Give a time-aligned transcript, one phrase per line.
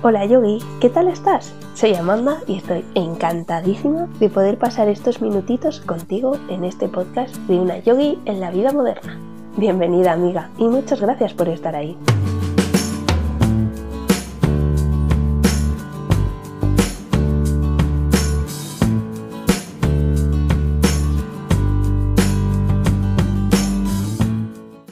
[0.00, 1.52] Hola Yogi, ¿qué tal estás?
[1.74, 7.58] Soy Amanda y estoy encantadísima de poder pasar estos minutitos contigo en este podcast de
[7.58, 9.18] una yogi en la vida moderna.
[9.56, 11.96] Bienvenida amiga y muchas gracias por estar ahí.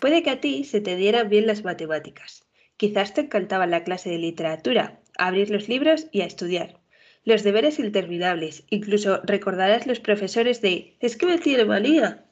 [0.00, 4.10] Puede que a ti se te dieran bien las matemáticas Quizás te encantaba la clase
[4.10, 6.80] de literatura, abrir los libros y a estudiar.
[7.24, 12.24] Los deberes interminables, incluso recordarás los profesores de es que me tiene manía.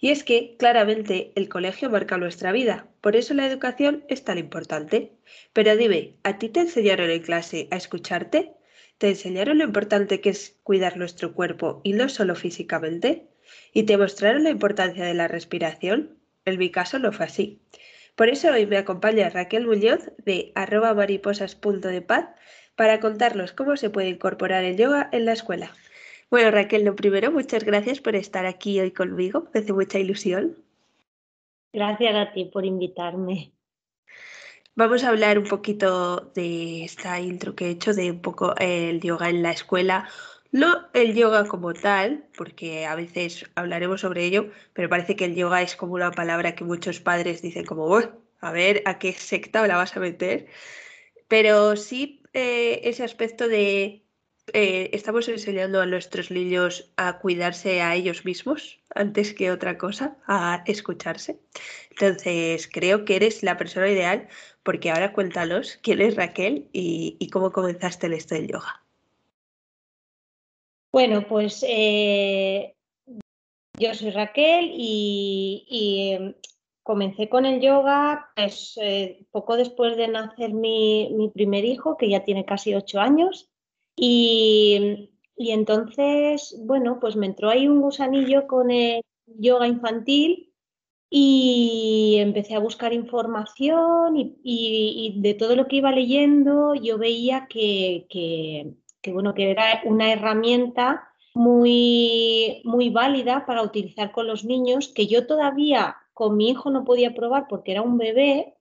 [0.00, 4.38] Y es que, claramente, el colegio marca nuestra vida, por eso la educación es tan
[4.38, 5.12] importante.
[5.52, 8.54] Pero dime, ¿a ti te enseñaron en clase a escucharte?
[8.98, 13.28] ¿Te enseñaron lo importante que es cuidar nuestro cuerpo y no solo físicamente?
[13.72, 16.18] ¿Y te mostraron la importancia de la respiración?
[16.44, 17.60] En mi caso no fue así.
[18.14, 22.28] Por eso hoy me acompaña Raquel Muñoz de arroba mariposas.depaz
[22.76, 25.72] para contarnos cómo se puede incorporar el yoga en la escuela.
[26.30, 29.48] Bueno, Raquel, lo primero, muchas gracias por estar aquí hoy conmigo.
[29.52, 30.56] Me hace mucha ilusión.
[31.72, 33.52] Gracias a ti por invitarme.
[34.74, 39.00] Vamos a hablar un poquito de esta intro que he hecho de un poco el
[39.00, 40.08] yoga en la escuela
[40.52, 45.34] no el yoga como tal, porque a veces hablaremos sobre ello, pero parece que el
[45.34, 47.98] yoga es como una palabra que muchos padres dicen como,
[48.40, 50.46] a ver, ¿a qué secta la vas a meter?
[51.28, 54.04] Pero sí eh, ese aspecto de
[54.52, 60.18] eh, estamos enseñando a nuestros niños a cuidarse a ellos mismos antes que otra cosa,
[60.26, 61.40] a escucharse.
[61.90, 64.28] Entonces, creo que eres la persona ideal
[64.62, 68.81] porque ahora cuéntanos quién es Raquel y, y cómo comenzaste el esto del yoga.
[70.92, 72.76] Bueno, pues eh,
[73.78, 76.34] yo soy Raquel y, em,
[76.82, 82.24] comencé con el yoga pues, eh, poco después de nacer mi, primer hijo, que ya
[82.24, 83.50] tiene casi ocho años.
[83.96, 90.52] Y, entonces, bueno, pues me entró ahí un gusanillo con el yoga infantil
[91.10, 94.14] y empecé a buscar información
[94.44, 98.06] y, de todo lo que iba leyendo yo veía que
[99.10, 105.26] bueno, que era una herramienta muy, muy válida para utilizar con los niños, que yo
[105.26, 108.54] todavía con mi hijo no podía probar porque era un bebé,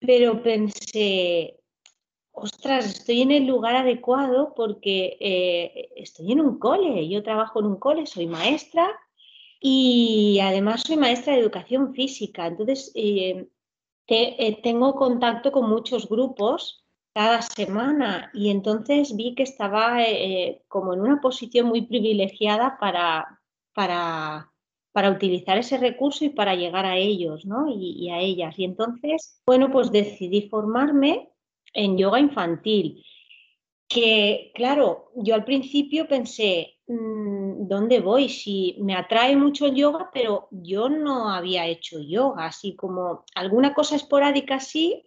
[0.00, 1.60] pero pensé,
[2.32, 7.66] ostras, estoy en el lugar adecuado porque eh, estoy en un cole, yo trabajo en
[7.66, 8.90] un cole, soy maestra
[9.60, 13.48] y además soy maestra de educación física, entonces eh,
[14.08, 16.83] eh, tengo contacto con muchos grupos
[17.14, 23.40] cada semana y entonces vi que estaba eh, como en una posición muy privilegiada para,
[23.72, 24.52] para,
[24.92, 27.68] para, utilizar ese recurso y para llegar a ellos ¿no?
[27.68, 28.58] y, a ellas.
[28.58, 31.30] Y entonces, bueno, pues decidí formarme
[31.72, 33.04] en yoga infantil,
[33.88, 38.28] que claro, yo al principio pensé, mm, ¿dónde voy?
[38.28, 43.72] Si me atrae mucho el yoga, pero yo no había hecho yoga, así como alguna
[43.72, 45.06] cosa esporádica sí,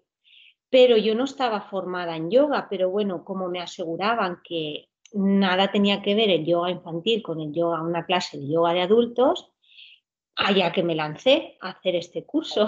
[0.70, 6.02] pero yo no estaba formada en yoga, pero bueno, como me aseguraban que nada tenía
[6.02, 9.52] que ver el yoga infantil con el yoga, una clase de yoga de adultos,
[10.36, 12.68] allá que me lancé a hacer este curso.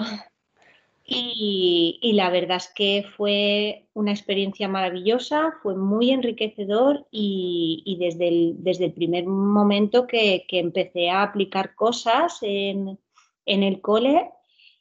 [1.12, 8.54] Y, la verdad es que fue una experiencia maravillosa, fue muy enriquecedor y, desde, el,
[8.58, 12.96] desde, el, primer momento que, empecé a aplicar cosas en,
[13.44, 14.30] en el cole,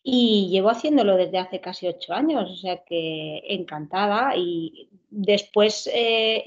[0.03, 4.35] y llevo haciéndolo desde hace casi ocho años, o sea que encantada.
[4.37, 6.43] Y después, eh,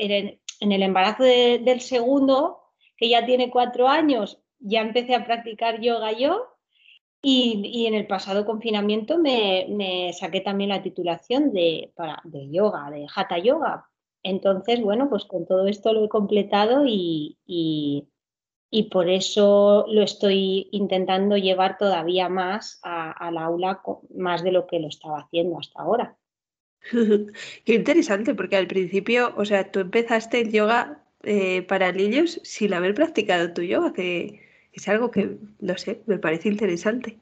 [0.61, 2.61] en, el, embarazo del segundo,
[2.97, 6.49] que ya tiene cuatro años, ya empecé a practicar yoga yo.
[7.25, 13.07] Y, en el pasado confinamiento me, saqué también la titulación de, para, de yoga, de
[13.15, 13.89] hatha yoga.
[14.25, 18.09] Entonces, bueno, pues con todo esto lo he completado y, y
[18.85, 23.83] por eso lo estoy intentando llevar todavía más al aula,
[24.15, 26.17] más de lo que lo estaba haciendo hasta ahora.
[27.65, 32.73] Qué interesante, porque al principio, o sea, tú empezaste el yoga eh, para niños sin
[32.73, 34.41] haber practicado tu yoga, que
[34.73, 37.19] es algo que, no sé, me parece interesante.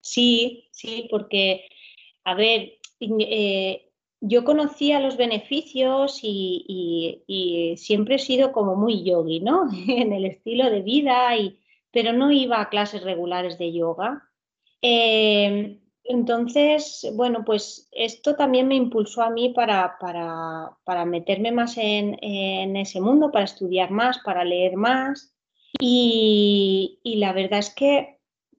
[0.00, 1.68] Sí, sí, porque,
[2.24, 7.22] a ver, eh, yo conocía los beneficios y,
[7.76, 9.68] siempre he sido como muy yogi, ¿no?
[9.88, 11.58] en el estilo de vida, y,
[11.90, 14.28] pero no iba a clases regulares de yoga.
[14.82, 22.76] Eh, entonces, bueno, pues esto también me impulsó a mí para, para, meterme más en,
[22.76, 25.34] ese mundo, para estudiar más, para leer más.
[25.80, 28.13] Y, y la verdad es que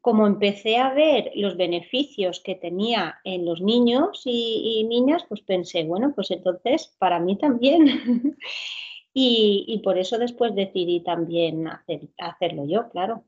[0.06, 5.84] como empecé a ver los beneficios que tenía en los niños y, niñas, pues pensé,
[5.84, 8.38] bueno, pues entonces para mí también.
[9.16, 11.68] y, por eso después decidí también
[12.20, 13.24] hacerlo yo, claro.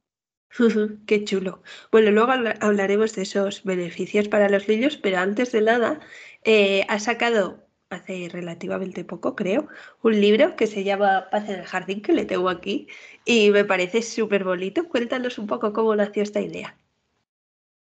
[1.07, 1.63] Qué chulo.
[1.91, 2.31] Bueno, luego
[2.61, 5.99] hablaremos de esos beneficios para los niños, pero antes de nada,
[6.43, 9.67] eh, ha sacado hace relativamente poco, creo,
[10.03, 12.87] un libro que se llama Paz en el Jardín, que le tengo aquí,
[13.25, 14.87] y me parece súper bonito.
[14.89, 16.77] Cuéntanos un poco cómo nació esta idea.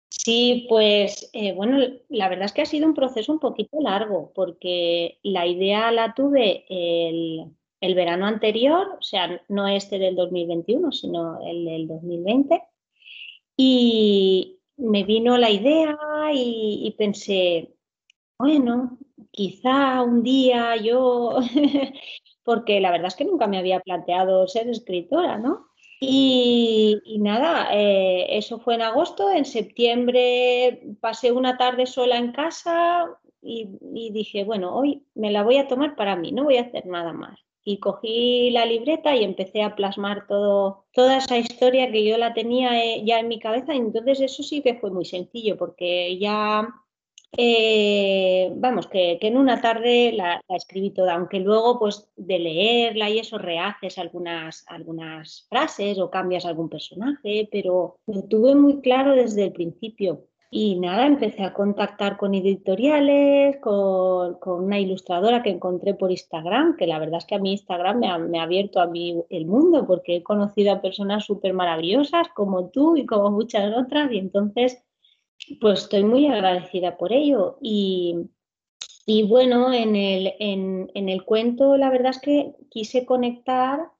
[0.09, 1.79] Sí, pues eh, bueno,
[2.09, 6.15] la verdad es que ha sido un proceso un poquito largo, porque la idea la
[6.15, 7.47] tuve el,
[7.81, 12.63] el verano anterior, o sea, no este del 2021, sino el del 2020.
[13.57, 15.97] Y me vino la idea
[16.33, 17.75] y, pensé,
[18.39, 18.99] bueno,
[19.37, 21.39] quizá un día yo,
[22.43, 25.67] porque la verdad es que nunca me había planteado ser escritora, ¿no?
[26.01, 33.07] Y, nada, eh, eso fue en agosto, en septiembre pasé una tarde sola en casa
[33.43, 36.87] y, dije, bueno, hoy me la voy a tomar para mí, no voy a hacer
[36.87, 42.17] nada más y cogí la libreta y empecé a plasmar toda esa historia que yo
[42.17, 43.75] la tenía eh, ya en mi cabeza.
[43.75, 46.69] Entonces eso sí que fue muy sencillo porque ya,
[47.37, 53.19] eh, vamos, que, en una tarde la, escribí toda, aunque luego pues de leerla y
[53.19, 59.45] eso rehaces algunas, algunas frases o cambias algún personaje, pero lo tuve muy claro desde
[59.45, 60.27] el principio.
[60.49, 66.87] Y nada, empecé a contactar con editoriales, con, una ilustradora que encontré por Instagram, que
[66.87, 67.99] la verdad es que a mí Instagram
[68.31, 72.71] me ha, abierto a mí el mundo porque he conocido a personas súper maravillosas como
[72.71, 74.86] tú y como muchas otras y entonces
[75.61, 77.59] pues estoy muy agradecida por ello.
[77.61, 78.29] Y,
[79.29, 83.91] bueno, en el, en, el, cuento la verdad es que quise conectar,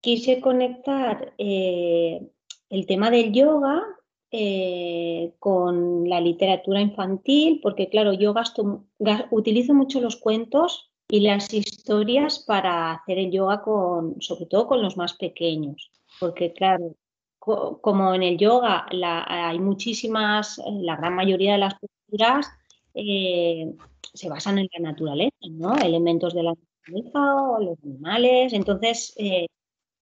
[0.00, 2.28] quise conectar eh,
[2.68, 3.82] el tema del yoga
[4.30, 8.84] eh, con la literatura infantil, porque claro, yo gasto,
[9.30, 14.82] utilizo mucho los cuentos y las historias para hacer el yoga con, sobre todo con
[14.82, 16.96] los más pequeños, porque claro,
[17.44, 18.86] como en el yoga
[19.26, 22.50] hay muchísimas, la gran mayoría de las posturas
[22.94, 23.74] eh,
[24.14, 25.76] se basan en la naturaleza, ¿no?
[25.76, 29.46] Elementos de la naturaleza o los animales, entonces eh,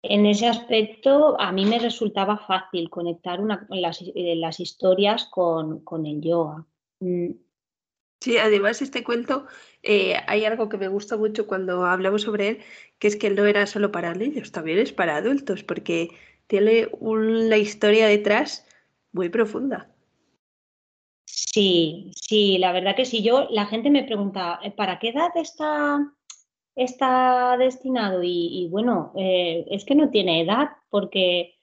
[0.03, 6.65] en ese aspecto a mí me resultaba fácil conectar eh, las, historias con, el yoga.
[7.01, 7.33] Mm.
[8.21, 9.47] Sí, además este cuento
[9.83, 12.59] eh, hay algo que me gusta mucho cuando hablamos sobre él,
[12.99, 16.11] que es que no era solo para niños, también es para adultos, porque
[16.49, 18.67] tiene una historia detrás
[19.13, 19.89] muy profunda.
[21.25, 23.23] Sí, sí, la verdad que sí.
[23.23, 26.13] Yo, la gente me pregunta, eh, ¿para qué edad está
[26.79, 31.57] está destinado y, bueno, eh, es que no tiene edad porque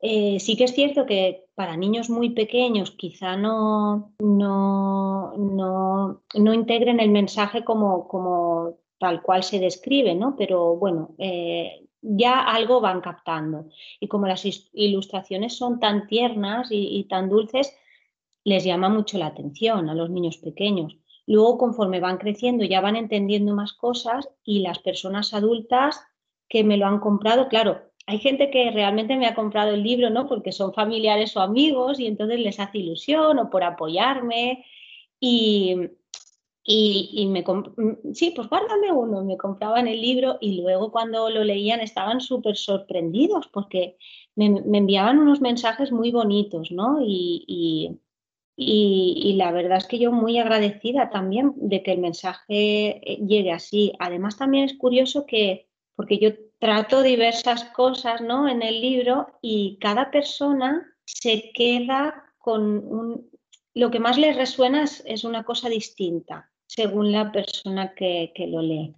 [0.00, 6.98] eh, sí que es cierto que para niños muy pequeños quizá no, no, no, integren
[6.98, 10.34] el mensaje como, como, tal cual se describe, ¿no?
[10.36, 11.14] Pero bueno,
[12.02, 13.66] ya algo van captando.
[14.00, 17.76] Y como las ilustraciones son tan tiernas y tan dulces,
[18.44, 20.96] les llama mucho la atención a los niños pequeños.
[21.26, 26.00] Luego, conforme van creciendo, ya van entendiendo más cosas y las personas adultas
[26.48, 30.08] que me lo han comprado, claro, hay gente que realmente me ha comprado el libro,
[30.08, 30.26] ¿no?
[30.26, 34.64] Porque son familiares o amigos y entonces les hace ilusión o por apoyarme
[35.20, 35.76] y,
[36.70, 37.44] y, me
[38.12, 42.56] sí, pues guárdame uno, me compraban el libro y luego cuando lo leían estaban súper
[42.56, 43.96] sorprendidos porque
[44.36, 46.98] me, enviaban unos mensajes muy bonitos, ¿no?
[47.00, 47.98] y
[48.60, 53.52] y, la verdad es que yo muy agradecida también de que el mensaje eh, llegue
[53.52, 53.92] así.
[54.00, 58.48] Además también es curioso que, porque yo trato diversas cosas ¿no?
[58.48, 63.30] en el libro y cada persona se queda con un...
[63.74, 68.94] Lo que más le resuena es, una cosa distinta según la persona que, lo lee.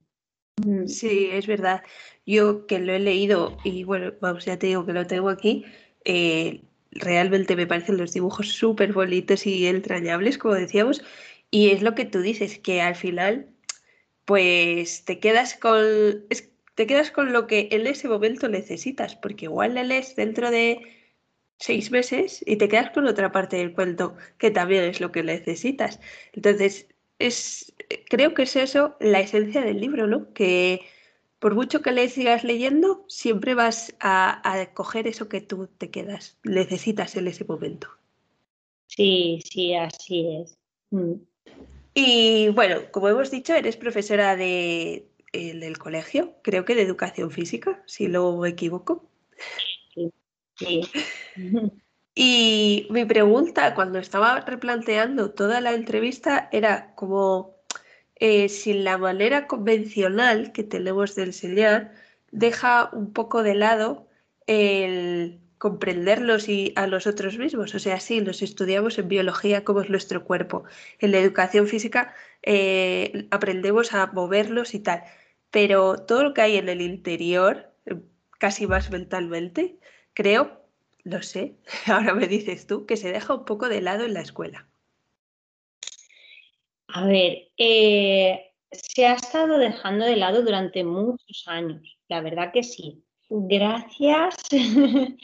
[0.63, 0.87] Mm.
[0.87, 1.83] Sí, es verdad.
[2.27, 5.65] Yo que lo he leído y bueno, vamos, ya te digo que lo tengo aquí,
[6.05, 6.61] eh,
[6.91, 11.03] realmente me parecen los dibujos súper bonitos y entrañables, como decíamos,
[11.51, 13.47] y es lo que tú dices, que al final,
[14.27, 15.83] pues te quedas con,
[16.75, 20.83] te quedas con lo que en ese momento necesitas, porque igual le lees dentro de
[21.59, 25.23] seis meses y te quedas con otra parte del cuento que también es lo que
[25.23, 25.99] necesitas.
[26.35, 26.87] Entonces,
[27.21, 27.73] es,
[28.09, 30.33] creo que es eso la esencia del libro, ¿no?
[30.33, 30.81] Que
[31.39, 36.39] por mucho que le sigas leyendo, siempre vas a, coger eso que tú te quedas,
[36.43, 37.89] necesitas en ese momento.
[38.89, 40.59] Sí, sí, así es.
[40.91, 41.15] Mm.
[41.95, 47.83] Y bueno, como hemos dicho, eres profesora de, del colegio, creo que de educación física,
[47.87, 49.09] si lo equivoco.
[49.95, 50.13] Sí.
[50.57, 50.83] sí.
[52.15, 57.57] Y mi pregunta cuando estaba replanteando toda la entrevista era como
[58.17, 61.93] eh, si la manera convencional que tenemos de enseñar
[62.33, 64.09] deja un poco de lado
[64.47, 67.75] el comprenderlos y a nosotros mismos.
[67.75, 70.65] O sea, sí, los estudiamos en biología como es nuestro cuerpo.
[70.99, 75.03] En la educación física eh, aprendemos a moverlos y tal.
[75.51, 77.75] Pero todo lo que hay en el interior,
[78.39, 79.79] casi más mentalmente,
[80.15, 80.60] creo,
[81.05, 84.21] lo sé, ahora me dices tú, que se deja un poco de lado en la
[84.21, 84.69] escuela.
[86.89, 92.63] A ver, eh, se ha estado dejando de lado durante muchos años, la verdad que
[92.63, 93.05] sí.
[93.29, 94.37] Gracias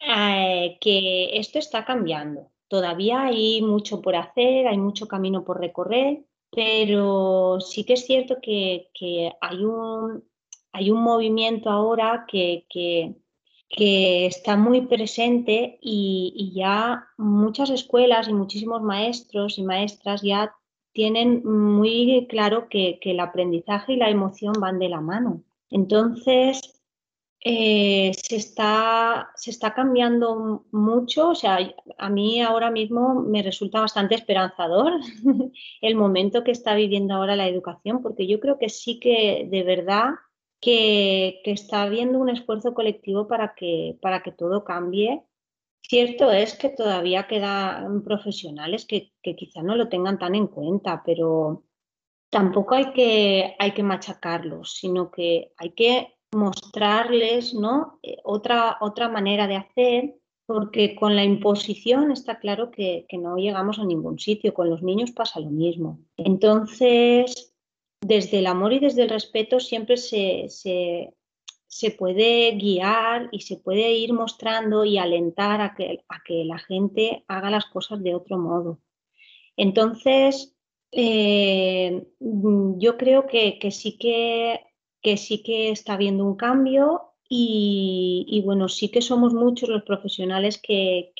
[0.00, 2.50] a que esto está cambiando.
[2.68, 8.38] Todavía hay mucho por hacer, hay mucho camino por recorrer, pero sí que es cierto
[8.40, 8.88] que,
[9.40, 10.24] hay, un,
[10.72, 13.14] hay un movimiento ahora que,
[13.76, 20.54] está muy presente y, ya muchas escuelas y muchísimos maestros y maestras ya
[20.92, 25.42] tienen muy claro que, el aprendizaje y la emoción van de la mano.
[25.70, 26.82] Entonces,
[27.40, 31.58] eh, se, está, se está cambiando mucho, o sea,
[31.98, 34.92] a mí ahora mismo me resulta bastante esperanzador
[35.80, 39.62] el momento que está viviendo ahora la educación, porque yo creo que sí que de
[39.62, 40.10] verdad
[40.62, 45.22] que, está habiendo un esfuerzo colectivo para que, para que todo cambie.
[45.82, 51.02] Cierto es que todavía quedan profesionales que, que quizá no lo tengan tan en cuenta,
[51.04, 51.64] pero
[52.30, 57.98] tampoco hay que, hay que machacarlos, sino que hay que mostrarles ¿no?
[58.02, 60.14] Eh, otra, otra manera de hacer,
[60.46, 65.10] porque con la imposición está claro que, no llegamos a ningún sitio, con los niños
[65.10, 65.98] pasa lo mismo.
[66.16, 67.51] Entonces,
[68.02, 73.92] desde el amor y desde el respeto siempre se, se, puede guiar y se puede
[73.92, 78.38] ir mostrando y alentar a que, a que la gente haga las cosas de otro
[78.38, 78.80] modo.
[79.56, 80.54] Entonces,
[80.90, 84.60] eh, yo creo que, que sí que
[85.02, 90.60] que sí que está habiendo un cambio y, bueno, sí que somos muchos los profesionales
[90.62, 91.12] que,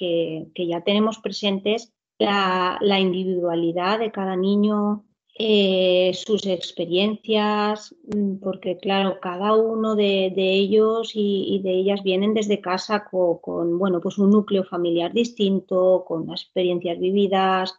[0.54, 9.54] ya tenemos presentes la, individualidad de cada niño, eh, sus experiencias, mm, porque claro, cada
[9.54, 15.12] uno de, ellos y, de ellas vienen desde casa con, bueno, pues un núcleo familiar
[15.12, 17.74] distinto, con experiencias vividas,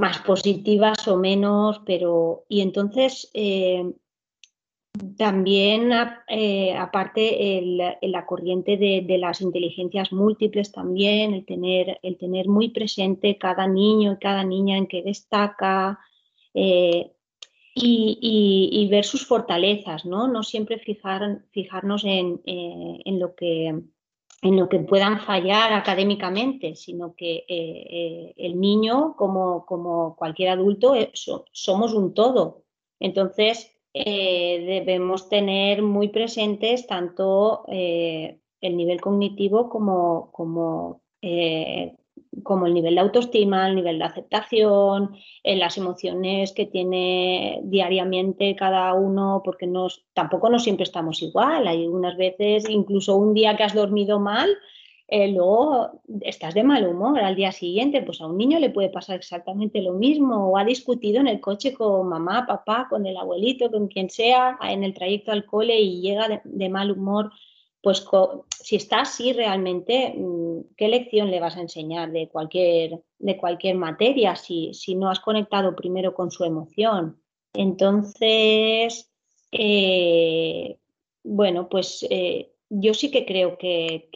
[0.00, 3.92] más positivas o menos, pero y entonces eh,
[5.16, 5.92] también,
[6.28, 13.38] eh, aparte, la corriente de, las inteligencias múltiples también, el tener, el tener muy presente
[13.38, 16.00] cada niño y cada niña en que destaca
[16.54, 17.12] eh,
[17.74, 20.28] y, ver sus fortalezas, ¿no?
[20.28, 26.74] No siempre fijar, fijarnos en, eh, en, lo que, en lo que puedan fallar académicamente,
[26.74, 27.44] sino que
[28.36, 30.94] el niño, como, como cualquier adulto,
[31.52, 32.64] somos un todo.
[32.98, 41.96] Entonces, eh, debemos tener muy presentes tanto eh, el nivel cognitivo como, como, eh,
[42.42, 48.94] como, el nivel de autoestima, el nivel de aceptación, las emociones que tiene diariamente cada
[48.94, 51.66] uno, porque nos, tampoco no siempre estamos igual.
[51.66, 54.56] Hay unas veces, incluso un día que has dormido mal,
[55.12, 58.90] eh, luego estás de mal humor al día siguiente, pues a un niño le puede
[58.90, 63.16] pasar exactamente lo mismo, o ha discutido en el coche con mamá, papá, con el
[63.16, 67.32] abuelito, con quien sea, en el trayecto al cole y llega de, mal humor,
[67.82, 68.06] pues
[68.62, 73.76] si está así realmente, mm, ¿qué lección le vas a enseñar de cualquier, de cualquier
[73.76, 77.20] materia si, si no has conectado primero con su emoción?
[77.54, 79.10] Entonces,
[79.50, 80.76] eh,
[81.22, 84.08] bueno, pues eh, yo sí que creo que,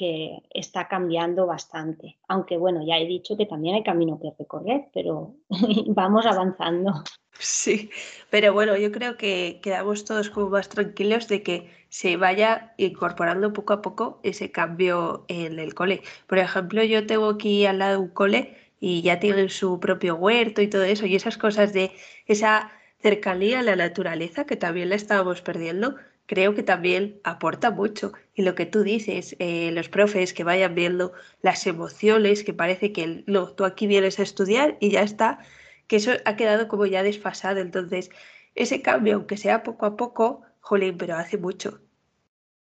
[0.50, 5.34] está cambiando bastante, aunque bueno, ya he dicho que también hay camino que recorrer, pero
[5.88, 7.02] vamos avanzando.
[7.36, 7.90] Sí,
[8.30, 13.52] pero bueno, yo creo que quedamos todos como más tranquilos de que se vaya incorporando
[13.52, 16.02] poco a poco ese cambio en el cole.
[16.28, 20.62] Por ejemplo, yo tengo aquí al lado un cole y ya tienen su propio huerto
[20.62, 21.90] y todo eso, y esas cosas de
[22.26, 22.70] esa
[23.00, 28.12] cercanía a la naturaleza que también la estábamos perdiendo, creo que también aporta mucho.
[28.34, 31.12] Y lo que tú dices, eh, los profes que vayan viendo
[31.42, 35.38] las emociones, que parece que no, tú aquí vienes a estudiar y ya está,
[35.86, 37.60] que eso ha quedado como ya desfasado.
[37.60, 38.10] Entonces,
[38.54, 41.80] ese cambio, aunque sea poco a poco, jolín, pero hace mucho.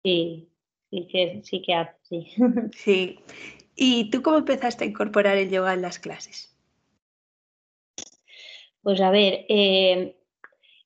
[0.04, 0.48] Sí,
[0.90, 2.26] sí que, sí que hace, sí.
[2.72, 3.18] Sí.
[3.80, 6.52] ¿Y tú cómo empezaste a incorporar el yoga en las clases?
[8.82, 10.17] Pues a ver, eh,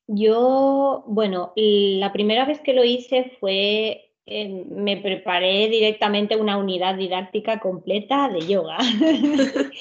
[0.07, 6.95] yo, bueno, la primera vez que lo hice fue eh, me preparé directamente una unidad
[6.95, 8.77] didáctica completa de yoga.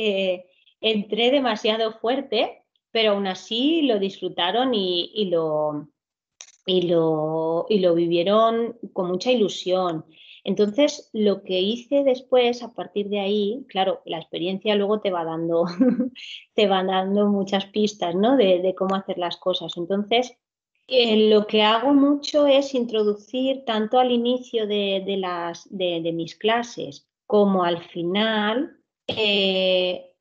[0.00, 0.46] Eh,
[0.80, 5.88] entré demasiado fuerte, pero aún así lo disfrutaron y, lo,
[6.64, 10.04] y, lo, y lo vivieron con mucha ilusión.
[10.48, 15.22] Entonces, lo que hice después, a partir de ahí, claro, la experiencia luego te va
[15.22, 15.66] dando,
[16.54, 18.34] te va dando muchas pistas, ¿no?
[18.34, 19.76] De, cómo hacer las cosas.
[19.76, 20.38] Entonces,
[20.86, 27.82] eh, lo que hago mucho es introducir tanto al inicio de, mis clases como al
[27.82, 30.12] final eh,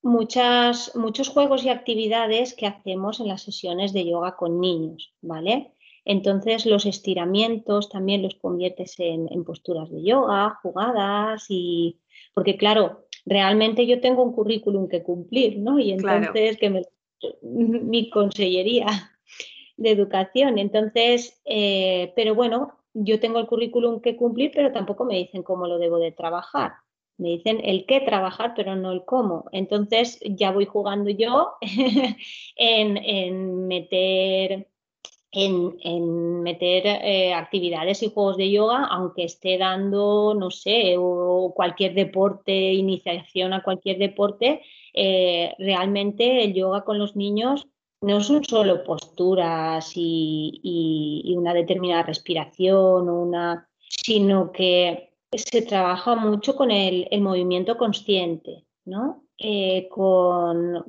[0.00, 5.73] muchas, muchos juegos y actividades que hacemos en las sesiones de yoga con niños, ¿vale?
[6.04, 11.98] Entonces los estiramientos también los conviertes en, posturas de yoga, jugadas y
[12.34, 15.78] porque claro, realmente yo tengo un currículum que cumplir, ¿no?
[15.78, 16.82] Y entonces que me,
[17.42, 18.86] mi consellería
[19.76, 20.58] de educación.
[20.58, 25.66] Entonces, eh, pero bueno, yo tengo el currículum que cumplir, pero tampoco me dicen cómo
[25.66, 26.72] lo debo de trabajar.
[27.16, 29.46] Me dicen el qué trabajar, pero no el cómo.
[29.52, 31.54] Entonces ya voy jugando yo
[32.56, 34.68] en meter
[35.34, 41.94] en, meter eh, actividades y juegos de yoga, aunque esté dando, no sé, o cualquier
[41.94, 44.62] deporte, iniciación a cualquier deporte,
[44.94, 47.66] eh, realmente el yoga con los niños
[48.00, 56.70] no son solo posturas y, una determinada respiración, una, sino que se trabaja mucho con
[56.70, 59.23] el movimiento consciente, ¿no?
[59.36, 60.84] Eh, con,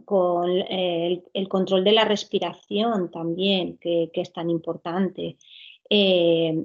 [0.69, 5.37] el, control de la respiración también, que, es tan importante,
[5.89, 6.63] eh,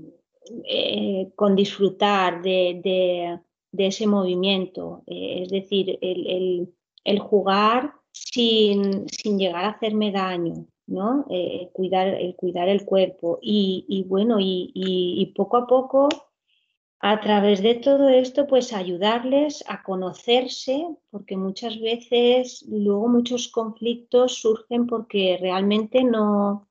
[0.64, 3.40] eh, con disfrutar de,
[3.72, 10.66] ese movimiento, es decir, el, jugar sin, llegar a hacerme daño.
[10.86, 11.24] ¿no?
[11.72, 16.08] cuidar, el cuidar el cuerpo y, bueno, y poco a poco
[17.00, 24.34] a través de todo esto, pues ayudarles a conocerse, porque muchas veces luego muchos conflictos
[24.40, 26.68] surgen porque realmente no,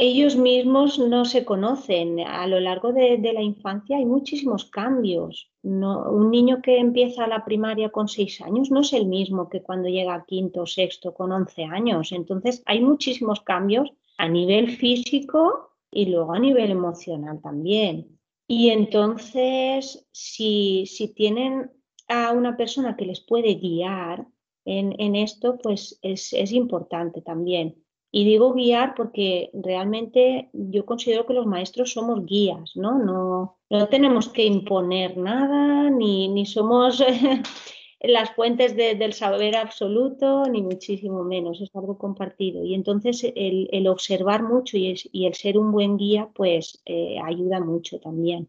[0.00, 2.20] ellos mismos no se conocen.
[2.20, 5.50] A lo largo de, la infancia hay muchísimos cambios.
[5.62, 9.88] un niño que empieza la primaria con seis años no es el mismo que cuando
[9.88, 12.12] llega a quinto o sexto con once años.
[12.12, 18.17] Entonces hay muchísimos cambios a nivel físico y luego a nivel emocional también.
[18.50, 21.70] Y entonces, si, tienen
[22.08, 24.26] a una persona que les puede guiar
[24.64, 27.76] en, esto, pues es, importante también.
[28.10, 32.98] Y digo guiar porque realmente yo considero que los maestros somos guías, ¿no?
[32.98, 37.04] No, no tenemos que imponer nada, ni, ni somos
[38.00, 42.64] las fuentes del saber absoluto, ni muchísimo menos, es algo compartido.
[42.64, 47.98] Y entonces el, observar mucho y, el ser un buen guía, pues eh, ayuda mucho
[47.98, 48.48] también.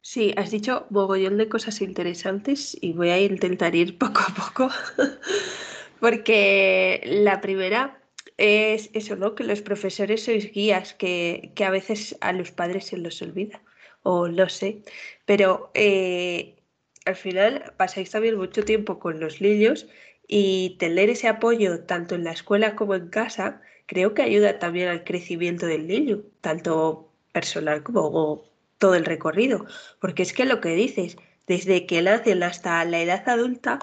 [0.00, 4.68] Sí, has dicho mogollón de cosas interesantes y voy a intentar ir poco a poco,
[6.00, 8.02] porque la primera
[8.36, 9.36] es eso, ¿no?
[9.36, 13.62] Que los profesores sois guías, que, a veces a los padres se los olvida,
[14.02, 14.82] o lo sé,
[15.24, 16.56] pero eh,
[17.04, 19.86] al final pasáis también mucho tiempo con los niños
[20.28, 24.88] y tener ese apoyo tanto en la escuela como en casa creo que ayuda también
[24.88, 28.44] al crecimiento del niño, tanto personal como
[28.78, 29.66] todo el recorrido,
[30.00, 33.78] porque es que lo que dices, desde que nacen hasta la edad adulta,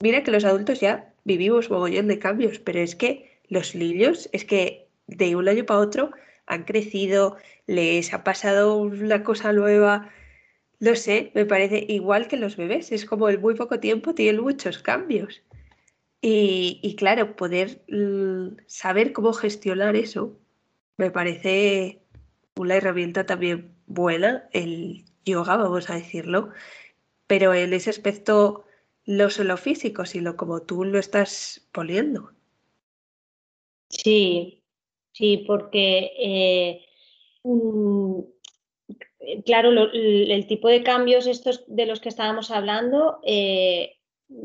[0.00, 4.44] mira que los adultos ya vivimos mogollón de cambios, pero es que los niños, es
[4.44, 6.10] que de un año para otro
[6.46, 10.10] han crecido, les ha pasado una cosa nueva,
[10.78, 14.42] lo sé, me parece igual que los bebés, es como en muy poco tiempo tienen
[14.42, 15.42] muchos cambios.
[16.26, 20.38] Y, claro, poder mm, saber cómo gestionar eso
[20.96, 22.00] me parece
[22.56, 26.50] una herramienta también buena, el yoga, vamos a decirlo,
[27.26, 28.64] pero en ese aspecto
[29.06, 32.32] no solo físico, sino como tú lo estás poniendo.
[33.90, 34.62] Sí,
[35.12, 36.86] sí, porque eh,
[39.44, 43.96] claro, el tipo de cambios estos de los que estábamos hablando eh,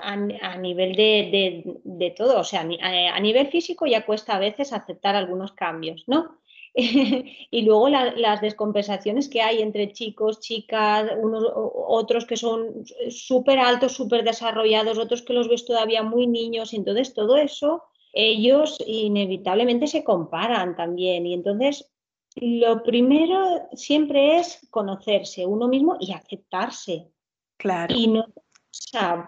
[0.01, 5.53] a, nivel de, todo, o sea, a, nivel físico ya cuesta a veces aceptar algunos
[5.53, 6.39] cambios, ¿no?
[6.75, 13.93] y luego las descompensaciones que hay entre chicos, chicas, unos, otros que son súper altos,
[13.93, 20.03] súper desarrollados, otros que los ves todavía muy niños, entonces todo eso ellos inevitablemente se
[20.03, 21.91] comparan también y entonces
[22.35, 27.11] lo primero siempre es conocerse uno mismo y aceptarse.
[27.57, 27.95] Claro.
[27.95, 28.25] Y no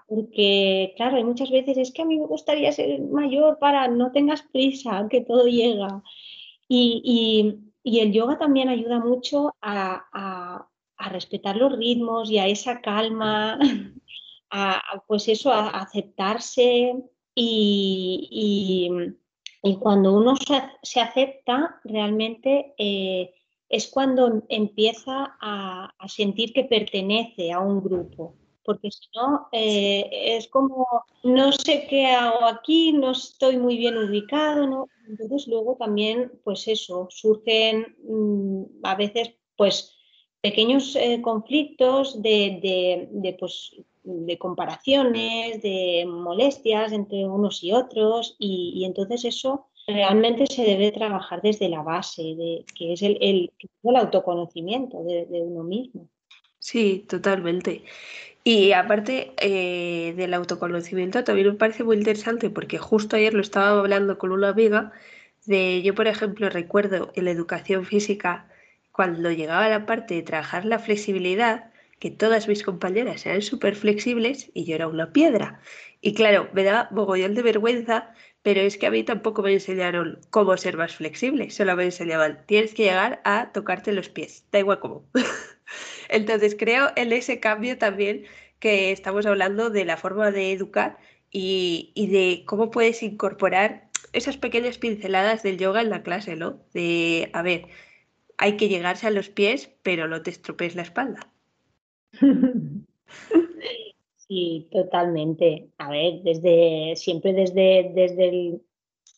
[0.08, 4.12] porque, claro, hay muchas veces es que a mí me gustaría ser mayor para no
[4.12, 6.02] tengas prisa, que todo llega.
[6.68, 10.68] Y, y el yoga también ayuda mucho a,
[11.10, 13.58] respetar los ritmos y a esa calma,
[14.50, 16.94] a, pues eso, a aceptarse
[17.34, 18.90] y,
[19.78, 20.34] cuando uno
[20.82, 23.32] se, acepta realmente eh,
[23.68, 30.48] es cuando empieza a, sentir que pertenece a un grupo porque si no, eh, es
[30.48, 30.86] como,
[31.24, 34.88] no sé qué hago aquí, no estoy muy bien ubicado, ¿no?
[35.08, 39.96] Entonces luego también, pues eso, surgen mm, a veces, pues,
[40.40, 48.84] pequeños eh, conflictos de, de, pues, de comparaciones, de molestias entre unos y otros, y,
[48.84, 53.96] entonces eso realmente se debe trabajar desde la base, de, que es el, el, el
[53.96, 56.08] autoconocimiento de, uno mismo.
[56.58, 57.82] Sí, totalmente.
[58.44, 63.78] Y aparte eh, del autoconocimiento, también me parece muy interesante porque justo ayer lo estaba
[63.78, 64.92] hablando con una amiga
[65.46, 68.48] de, yo por ejemplo recuerdo en la educación física,
[68.92, 71.71] cuando llegaba la parte de trabajar la flexibilidad,
[72.02, 75.60] que todas mis compañeras eran súper flexibles y yo era una piedra.
[76.00, 78.12] Y claro, me da mogollón de vergüenza,
[78.42, 82.44] pero es que a mí tampoco me enseñaron cómo ser más flexible, solo me enseñaban,
[82.46, 85.08] tienes que llegar a tocarte los pies, da igual cómo.
[86.08, 88.24] Entonces creo en ese cambio también
[88.58, 90.98] que estamos hablando de la forma de educar
[91.30, 96.64] y, de cómo puedes incorporar esas pequeñas pinceladas del yoga en la clase, ¿no?
[96.74, 97.68] De, a ver,
[98.38, 101.31] hay que llegarse a los pies, pero no te estropees la espalda.
[104.28, 105.72] Sí, totalmente.
[105.76, 108.62] A ver, desde siempre desde, desde, el,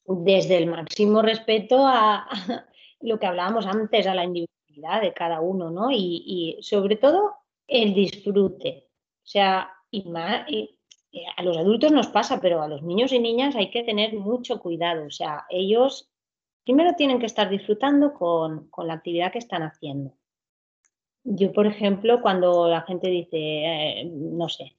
[0.07, 2.27] desde el máximo respeto a,
[3.01, 5.91] lo que hablábamos antes, a la individualidad de cada uno, ¿no?
[5.93, 7.35] Y, sobre todo
[7.69, 8.89] el disfrute.
[9.23, 10.47] O sea, y más,
[11.37, 14.61] a los adultos nos pasa, pero a los niños y niñas hay que tener mucho
[14.61, 15.07] cuidado.
[15.07, 16.11] O sea, ellos
[16.65, 20.13] primero tienen que estar disfrutando con, con la actividad que están haciendo.
[21.25, 24.77] Yo, por ejemplo, cuando la gente dice, eh, no sé,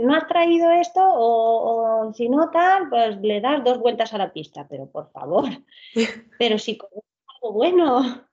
[0.00, 4.32] no has traído esto o, si no tal, pues le das dos vueltas a la
[4.32, 5.48] pista, pero por favor,
[6.38, 8.28] pero si correr algo bueno,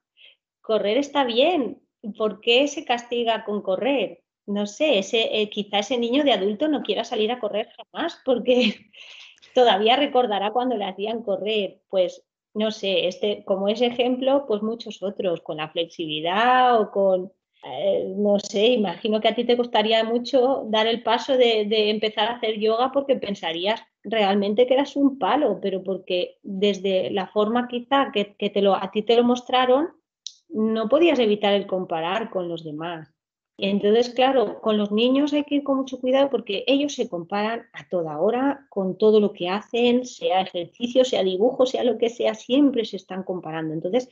[0.60, 1.80] correr está bien,
[2.16, 4.22] ¿por qué se castiga con correr?
[4.46, 8.20] No sé, ese, eh, quizá ese niño de adulto no quiera salir a correr jamás
[8.24, 8.90] porque
[9.54, 15.02] todavía recordará cuando le hacían correr, pues no sé, este, como ese ejemplo, pues muchos
[15.02, 20.02] otros, con la flexibilidad o con, eh, no sé, imagino que a ti te gustaría
[20.02, 25.18] mucho dar el paso de, empezar a hacer yoga porque pensarías realmente que eras un
[25.18, 29.88] palo, pero porque desde la forma quizá que, te lo, a ti te lo mostraron,
[30.48, 33.12] no podías evitar el comparar con los demás.
[33.58, 37.66] Entonces, claro, con los niños hay que ir con mucho cuidado porque ellos se comparan
[37.74, 42.08] a toda hora con todo lo que hacen, sea ejercicio, sea dibujo, sea lo que
[42.08, 43.74] sea, siempre se están comparando.
[43.74, 44.08] Entonces,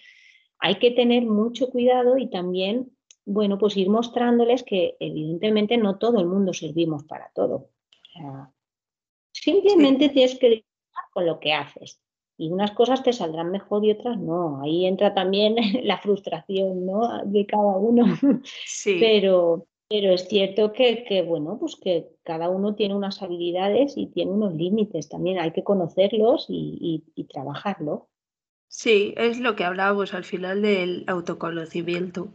[0.58, 2.90] hay que tener mucho cuidado y también
[3.28, 7.68] bueno, pues ir mostrándoles que evidentemente no todo el mundo servimos para todo.
[9.32, 10.64] simplemente tienes que
[11.12, 12.00] con lo que haces.
[12.38, 14.62] Y unas cosas te saldrán mejor y otras no.
[14.62, 17.22] Ahí entra también la frustración ¿no?
[17.24, 18.06] de cada uno.
[18.64, 18.96] Sí.
[18.98, 24.30] Pero, pero es cierto que, bueno, pues que cada uno tiene unas habilidades y tiene
[24.30, 25.38] unos límites también.
[25.38, 28.08] Hay que conocerlos y, y trabajarlo.
[28.68, 32.28] Sí, es lo que hablábamos al final del autoconocimiento.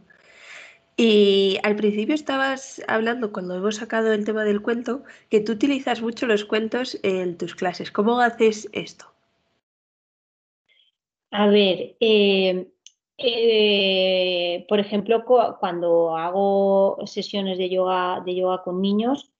[0.96, 6.00] Y al principio estabas hablando, cuando hemos sacado el tema del cuento, que tú utilizas
[6.02, 7.90] mucho los cuentos en tus clases.
[7.90, 9.06] ¿Cómo haces esto?
[11.32, 12.68] A ver, eh,
[13.18, 19.33] eh, por ejemplo, cuando hago sesiones de yoga, de yoga con niños,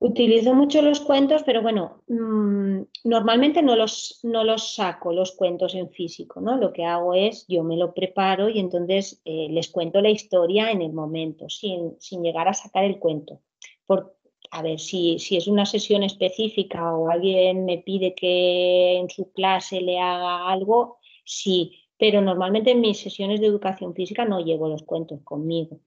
[0.00, 5.74] Utilizo mucho los cuentos, pero bueno, mm, normalmente no los, no los saco los cuentos
[5.74, 6.56] en físico, ¿no?
[6.56, 10.70] Lo que hago es, yo me lo preparo y entonces eh, les cuento la historia
[10.70, 13.40] en el momento, sin, llegar a sacar el cuento.
[13.86, 14.16] Por,
[14.52, 19.32] a ver, si, si es una sesión específica o alguien me pide que en su
[19.32, 24.68] clase le haga algo, sí, pero normalmente en mis sesiones de educación física no llevo
[24.68, 25.80] los cuentos conmigo.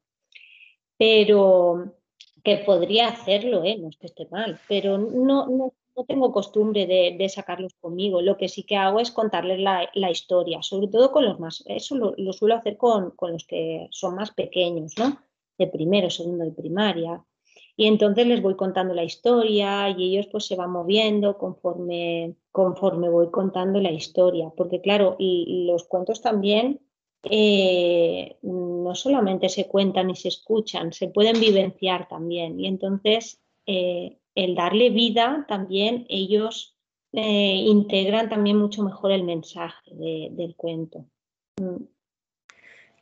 [0.97, 2.00] Pero
[2.43, 3.77] que podría hacerlo, ¿eh?
[3.77, 5.73] no es que esté mal, pero no, no,
[6.07, 8.21] tengo costumbre de, sacarlos conmigo.
[8.21, 11.95] Lo que sí que hago es contarles la, historia, sobre todo con los más, eso
[11.95, 15.19] lo, suelo hacer con, los que son más pequeños, ¿no?
[15.59, 17.23] De primero, segundo de primaria.
[17.77, 23.09] Y entonces les voy contando la historia y ellos pues se van moviendo conforme, conforme
[23.09, 24.51] voy contando la historia.
[24.57, 26.79] Porque claro, y los cuentos también
[27.23, 32.59] eh, no solamente se cuentan y se escuchan, se pueden vivenciar también.
[32.59, 36.77] Y entonces, eh, el darle vida también, ellos
[37.13, 41.05] eh, integran también mucho mejor el mensaje del cuento.
[41.57, 41.83] Mm.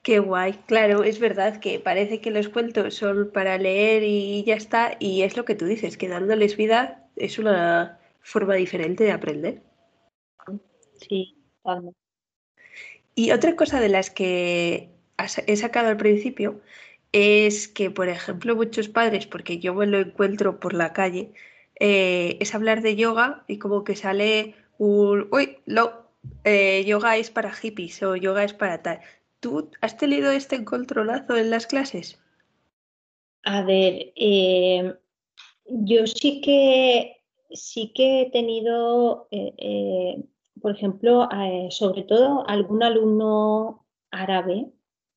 [0.01, 4.55] Qué guay, claro, es verdad que parece que los cuentos son para leer y ya
[4.55, 9.12] está, y es lo que tú dices, que dándoles vida es una forma diferente de
[9.12, 9.62] aprender.
[10.95, 11.98] Sí, totalmente.
[13.19, 14.91] Y otra cosa de las que
[15.45, 16.62] he sacado al principio
[17.12, 21.34] es que, por ejemplo, muchos padres, porque yo me lo encuentro por la calle,
[21.82, 25.58] eh, es hablar de yoga y como que sale un, uy,
[26.45, 29.01] eh, yoga es para hippies o yoga es para tal.
[29.41, 32.21] ¿Tú has tenido este encontronazo en las clases?
[33.43, 34.93] A ver, eh,
[35.65, 37.17] yo sí que
[37.51, 39.27] sí que he tenido,
[40.62, 41.28] por ejemplo,
[41.69, 44.72] sobre todo algún alumno árabe,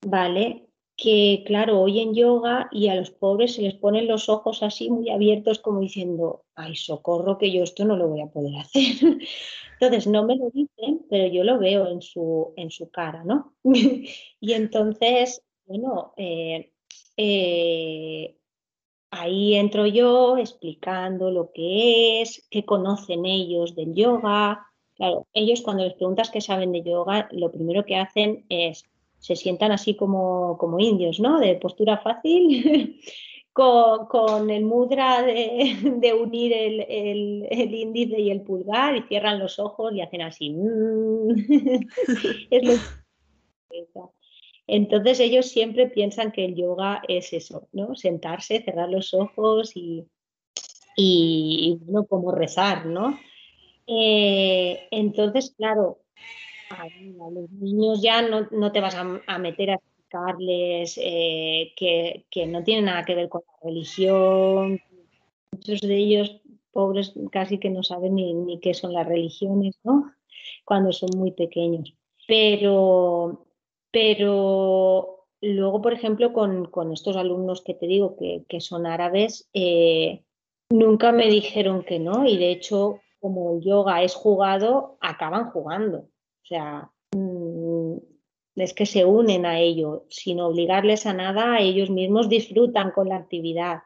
[0.06, 0.68] ¿vale?
[0.96, 5.10] que claro, oyen yoga y a los pobres se les ponen los ojos así muy
[5.10, 8.82] abiertos como diciendo, ay, socorro que yo esto no lo voy a poder hacer.
[9.80, 13.54] Entonces, no me lo dicen, pero yo lo veo en su, en su cara, ¿no?
[13.64, 16.70] y entonces, bueno, eh,
[17.16, 18.36] eh,
[19.10, 24.64] ahí entro yo explicando lo que es, qué conocen ellos del yoga.
[25.02, 28.84] Claro, ellos cuando les preguntas qué saben de yoga, lo primero que hacen es
[29.18, 31.40] se sientan así como, como indios, ¿no?
[31.40, 33.00] De postura fácil,
[33.52, 40.02] con, el mudra de, unir el, índice y el pulgar y cierran los ojos y
[40.02, 40.54] hacen así.
[44.68, 47.96] Entonces ellos siempre piensan que el yoga es eso, ¿no?
[47.96, 50.06] Sentarse, cerrar los ojos y,
[50.96, 53.18] y, como rezar, ¿no?
[53.86, 55.98] Eh, entonces, claro,
[56.70, 56.86] a,
[57.30, 63.04] los niños ya no, te vas a, meter a explicarles eh, que, no tiene nada
[63.04, 64.80] que ver con la religión.
[65.52, 66.40] Muchos de ellos,
[66.72, 70.12] pobres, casi que no saben ni, qué son las religiones, ¿no?
[70.64, 71.94] Cuando son muy pequeños.
[72.26, 73.46] Pero,
[73.90, 80.22] pero luego, por ejemplo, con, estos alumnos que te digo que, son árabes, eh,
[80.70, 85.98] nunca me dijeron que no y de hecho como el yoga es jugado, acaban jugando.
[85.98, 87.98] O sea, mm,
[88.56, 93.16] es que se unen a ello, sin obligarles a nada, ellos mismos disfrutan con la
[93.16, 93.82] actividad.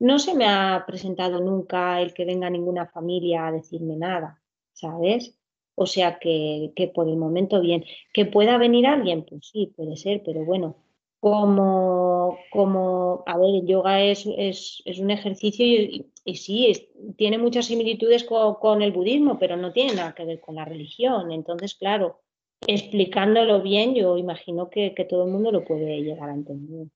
[0.00, 4.42] No se me ha presentado nunca el que venga ninguna familia a decirme nada,
[4.72, 5.38] ¿sabes?
[5.76, 7.84] O sea que, que por el momento bien.
[8.12, 9.24] ¿Que pueda venir alguien?
[9.24, 10.76] Pues sí, puede ser, pero bueno,
[11.22, 17.66] como, como a ver, el yoga es, es, es un ejercicio y, sí, tiene muchas
[17.66, 21.30] similitudes con, el budismo, pero no tiene nada que ver con la religión.
[21.30, 22.18] Entonces, claro,
[22.66, 26.88] explicándolo bien, yo imagino que, que todo el mundo lo puede llegar a entender.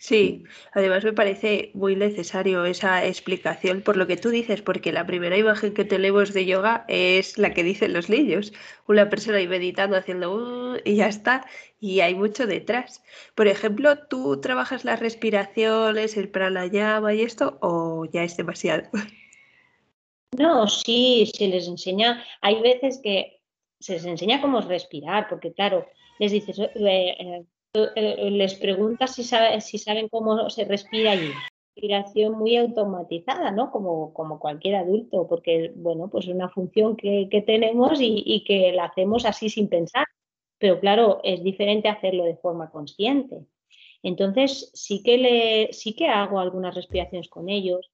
[0.00, 5.06] Sí, además me parece muy necesario esa explicación por lo que tú dices, porque la
[5.06, 8.52] primera imagen que tenemos de yoga es la que dicen los niños,
[8.86, 11.44] una persona ahí meditando, haciendo uh", y ya está,
[11.80, 13.02] y hay mucho detrás.
[13.34, 18.84] Por ejemplo, ¿tú trabajas las respiraciones, el pranayama y esto, o ya es demasiado?
[20.38, 23.40] No, sí, se les enseña, hay veces que
[23.80, 25.88] se les enseña cómo respirar, porque claro,
[26.20, 27.44] les dices, eh, eh, eh,
[27.94, 31.32] les preguntas si, saben cómo se respira y
[31.78, 33.70] respiración muy automatizada, ¿no?
[33.70, 39.24] Como, cualquier adulto, porque, bueno, pues es una función que, tenemos y, que la hacemos
[39.24, 40.06] así sin pensar.
[40.58, 43.46] Pero claro, es diferente hacerlo de forma consciente.
[44.02, 47.90] Entonces, sí que, le, sí que hago algunas respiraciones con ellos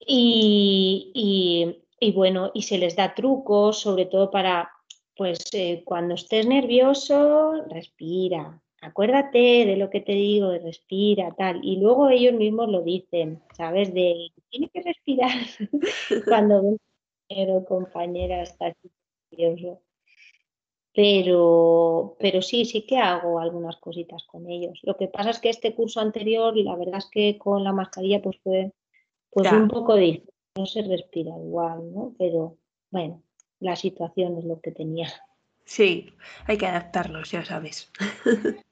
[0.00, 4.70] y, y, bueno, y se les da trucos, sobre todo para,
[5.16, 11.60] pues, eh, cuando estés nervioso, respira, acuérdate de lo que te digo, respira, tal.
[11.64, 13.94] Y luego ellos mismos lo dicen, ¿sabes?
[13.94, 15.30] De, tiene que respirar
[16.26, 16.78] cuando ven
[17.28, 18.74] compañero compañera está
[19.30, 19.80] nervioso.
[20.94, 24.80] Pero, pero sí, sí que hago algunas cositas con ellos.
[24.82, 28.20] Lo que pasa es que este curso anterior, la verdad es que con la mascarilla
[28.20, 28.72] pues fue
[29.30, 32.14] pues un poco difícil, no se respira igual, ¿no?
[32.18, 32.56] Pero
[32.90, 33.22] bueno,
[33.60, 35.08] la situación es lo que tenía.
[35.64, 36.10] Sí,
[36.46, 37.92] hay que adaptarlos, ya sabes.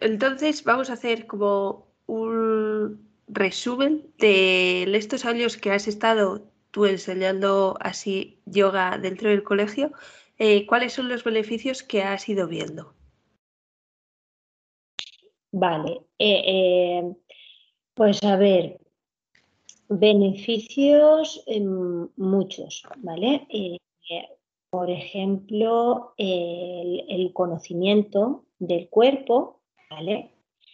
[0.00, 7.76] Entonces vamos a hacer como un resumen de estos años que has estado tú enseñando
[7.80, 9.92] así yoga dentro del colegio.
[10.38, 12.94] Eh, ¿Cuáles son los beneficios que has ido viendo?
[15.52, 17.16] Vale, eh, eh,
[17.94, 18.80] pues a ver,
[19.88, 21.44] beneficios
[22.16, 23.46] muchos, ¿vale?
[24.70, 29.59] por ejemplo, el conocimiento del cuerpo,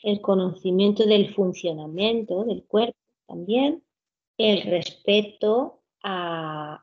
[0.02, 3.82] el conocimiento del funcionamiento del cuerpo también,
[4.38, 6.82] el respeto a,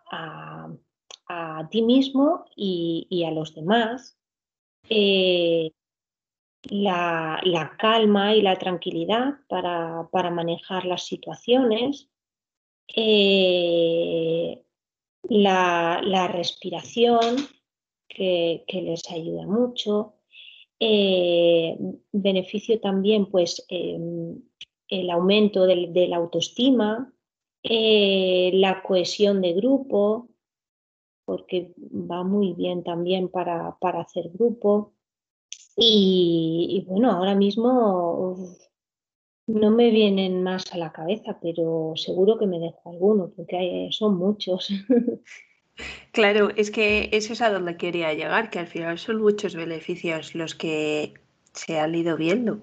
[1.70, 4.18] ti mismo y, a los demás,
[4.90, 5.72] eh,
[6.64, 12.10] la, calma y la tranquilidad para, manejar las situaciones,
[12.96, 14.64] eh,
[15.24, 17.38] la, respiración,
[18.08, 20.16] que, les ayuda mucho,
[20.80, 21.78] eh,
[22.12, 24.42] beneficio también pues em,
[24.90, 27.14] el aumento de, la autoestima,
[27.64, 30.30] eh, la cohesión de grupo,
[31.26, 34.94] porque va muy bien también para, para hacer grupo.
[35.76, 38.58] Y, bueno, ahora mismo
[39.48, 44.18] no me vienen más a la cabeza, pero seguro que me dejo alguno, porque son
[44.18, 44.70] muchos.
[46.12, 50.36] Claro, es que eso es a donde quería llegar, que al final son muchos beneficios
[50.36, 51.14] los que
[51.54, 52.60] se han ido viendo.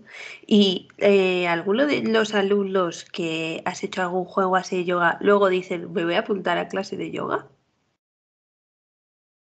[0.46, 5.48] ¿Y eh, alguno de los alumnos que has hecho algún juego así de yoga luego
[5.48, 7.48] dicen, me voy a apuntar a clase de yoga?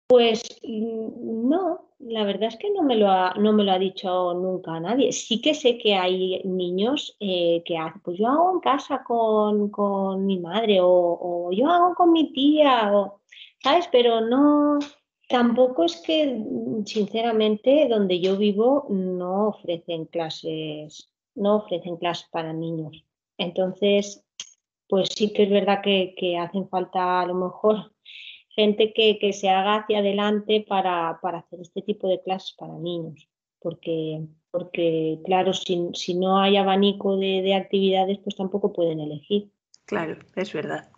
[0.08, 3.80] Pues mm, no, la verdad es que no me lo ha, no me lo ha
[3.80, 5.12] dicho nunca nadie.
[5.12, 10.26] Sí que sé que hay niños eh, que hacen, pues yo hago en casa con,
[10.26, 13.22] mi madre o, yo hago con mi tía, o,
[13.64, 13.88] ¿sabes?
[13.92, 14.80] Pero no,
[15.30, 16.44] tampoco es que,
[16.86, 23.06] sinceramente, donde yo vivo no ofrecen clases, no ofrecen clases para niños.
[23.38, 24.24] Entonces,
[24.88, 27.94] pues sí que es verdad que, que hacen falta a lo mejor
[28.56, 33.28] gente que, se haga hacia adelante para, hacer este tipo de clases para niños,
[33.60, 34.22] porque,
[34.52, 39.50] porque claro, si, no hay abanico de, actividades, pues tampoco pueden elegir.
[39.86, 40.90] Claro, es verdad.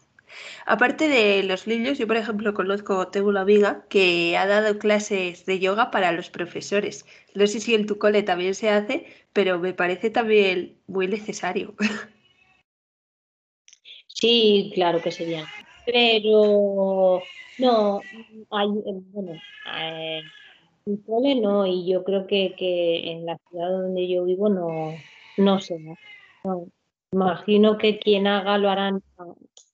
[0.65, 5.45] Aparte de los niños, yo por ejemplo conozco, tengo una amiga que ha dado clases
[5.45, 7.05] de yoga para los profesores.
[7.33, 11.75] No sé si en tu cole también se hace, pero me parece también muy necesario.
[14.07, 15.45] Sí, claro que sería.
[15.85, 17.21] Pero
[17.59, 18.01] no,
[18.49, 18.67] hay,
[19.11, 19.33] bueno,
[19.77, 20.21] eh,
[20.85, 24.95] en cole no, y yo creo que, que, en la ciudad donde yo vivo no,
[25.37, 25.77] no sé.
[26.43, 26.67] No,
[27.11, 29.03] imagino que quien haga lo harán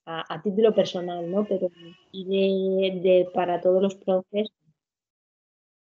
[0.06, 1.44] a, título personal, ¿no?
[1.44, 1.68] Pero
[2.12, 4.50] de, de, para todos los profes.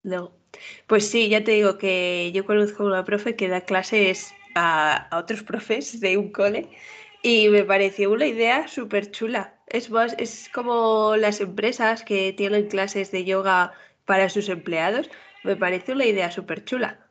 [0.03, 0.33] No.
[0.87, 5.09] Pues sí, ya te digo que yo conozco a una profe que da clases a,
[5.09, 6.69] a otros profes de un cole
[7.23, 9.55] y me pareció una idea súper chula.
[9.69, 13.73] Es, es como las empresas que tienen clases de yoga
[14.05, 15.09] para sus empleados.
[15.45, 17.09] Me parece una idea súper chula.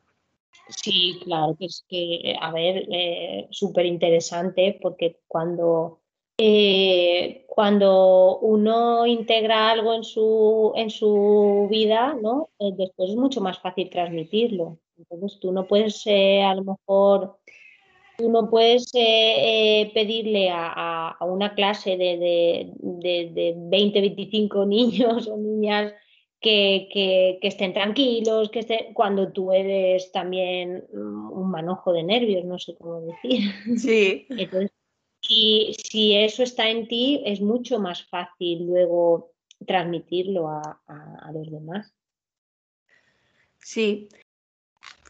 [0.68, 6.01] Sí, claro, que es que, a ver, eh, súper interesante porque cuando,
[6.38, 12.50] eh, cuando uno integra algo en su, en su vida, ¿no?
[12.58, 14.78] Eh, después es mucho más fácil transmitirlo.
[14.96, 17.38] Entonces tú no puedes a lo mejor
[18.16, 25.36] Tú no puedes eh, eh, pedirle a, una clase de, de, 20, 25 niños o
[25.36, 25.94] niñas
[26.40, 32.74] que, estén tranquilos, que estén, cuando tú eres también un manojo de nervios, no sé
[32.76, 33.50] cómo decir.
[33.76, 34.26] Sí.
[34.30, 34.72] Entonces,
[35.22, 39.32] si, si eso está en ti, es mucho más fácil luego
[39.66, 41.94] transmitirlo a, a los demás.
[43.58, 44.08] Sí,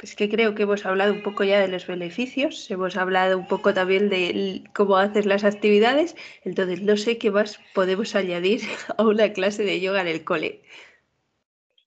[0.02, 3.46] es que creo que hemos hablado un poco ya de los beneficios, hemos hablado un
[3.46, 8.62] poco también de cómo hacer las actividades, entonces no sé qué más podemos añadir
[8.98, 10.62] a una clase de yoga en el cole.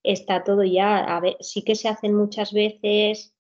[0.02, 3.35] Está todo ya, a ver, sí que se hacen muchas veces,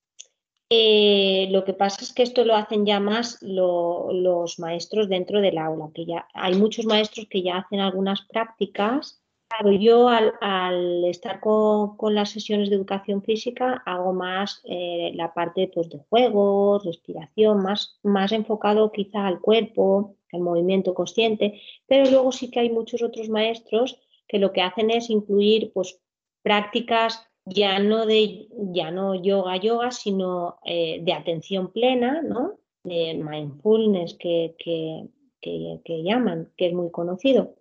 [0.69, 5.57] eh, lo que pasa es que esto lo hacen ya más los maestros dentro del
[5.59, 9.21] aula, que ya hay muchos maestros que ya hacen algunas prácticas.
[9.47, 15.69] Claro, yo al, estar con, las sesiones de educación física hago más eh, la parte
[15.71, 22.31] pues, de juegos, respiración, más, más enfocado quizá al cuerpo, al movimiento consciente, pero luego
[22.31, 26.01] sí que hay muchos otros maestros que lo que hacen es incluir pues,
[26.41, 32.59] prácticas ya no de ya no yoga yoga, sino eh, de atención plena, ¿no?
[32.83, 37.55] de mindfulness que, que llaman, que es muy conocido.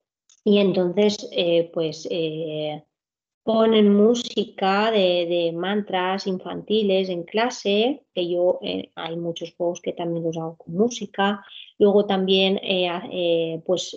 [0.45, 2.85] Y entonces, eh, pues eh,
[3.43, 10.25] ponen música de, mantras infantiles en clase, que yo eh, hay muchos juegos que también
[10.25, 11.45] los hago con música.
[11.79, 12.61] Luego también,
[13.65, 13.97] pues,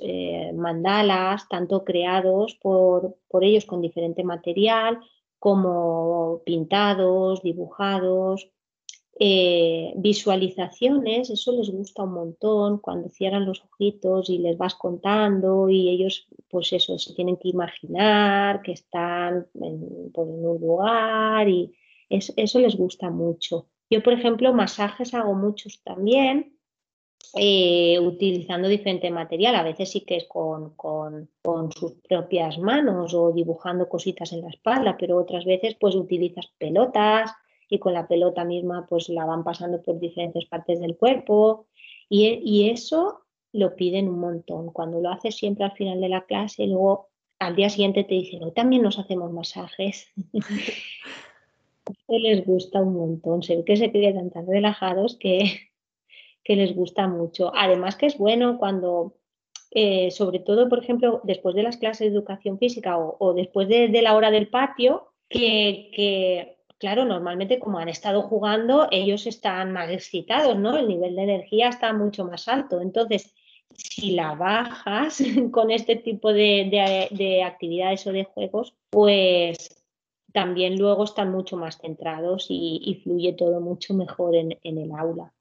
[0.55, 4.99] mandalas, tanto creados por, por ellos con diferente material,
[5.39, 8.49] como pintados, dibujados.
[9.19, 15.69] Eh, visualizaciones, eso les gusta un montón cuando cierran los ojitos y les vas contando
[15.69, 21.73] y ellos, pues eso, se tienen que imaginar que están en, pues, un lugar y
[22.09, 23.67] eso les gusta mucho.
[23.89, 26.56] Yo, por ejemplo, masajes hago muchos también.
[27.35, 33.13] Eh, utilizando diferente material, a veces sí que es con, con, con, sus propias manos
[33.13, 37.31] o dibujando cositas en la espalda, pero otras veces pues utilizas pelotas,
[37.69, 41.67] y con la pelota misma pues la van pasando por diferentes partes del cuerpo
[42.09, 43.21] y, y eso
[43.53, 44.71] lo piden un montón.
[44.71, 47.09] Cuando lo haces siempre al final de la clase, luego
[47.39, 50.07] al día siguiente te dicen, hoy también nos hacemos masajes.
[52.07, 55.69] les gusta un montón, se ve que se quedan tan relajados que,
[56.47, 57.51] que les gusta mucho.
[57.53, 59.17] Además que es bueno cuando,
[59.71, 63.89] eh, sobre todo, por ejemplo, después de las clases de educación física o, después de,
[64.01, 69.89] la hora del patio, que, que, claro, normalmente como han estado jugando, ellos están más
[69.91, 70.77] excitados, ¿no?
[70.77, 72.79] El nivel de energía está mucho más alto.
[72.79, 73.33] Entonces,
[73.75, 75.21] si la bajas
[75.51, 79.83] con este tipo de, actividades o de juegos, pues
[80.31, 85.33] también luego están mucho más centrados y, fluye todo mucho mejor en, el aula.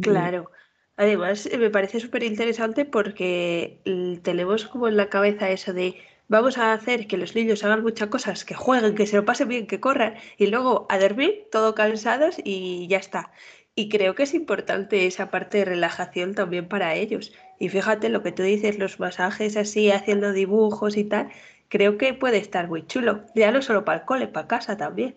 [0.00, 0.50] Claro.
[0.96, 3.80] Además, eh, me parece súper interesante porque
[4.22, 5.94] tenemos como en la cabeza eso de
[6.26, 9.48] vamos a hacer que los niños hagan muchas cosas, que jueguen, que se lo pasen
[9.48, 13.32] bien, que corran y luego a dormir todo cansados y ya está.
[13.74, 17.32] Y creo que es importante esa parte de relajación también para ellos.
[17.60, 21.28] Y fíjate lo que tú dices, los masajes así, haciendo dibujos y tal,
[21.68, 23.24] creo que puede estar muy chulo.
[23.36, 25.14] Ya no solo para el cole, para casa también.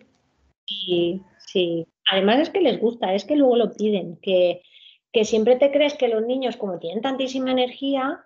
[0.66, 1.88] Sí, sí.
[2.10, 4.62] Además es que les gusta, es que luego lo piden, que,
[5.12, 8.24] que siempre te crees que los niños, como tienen tantísima energía,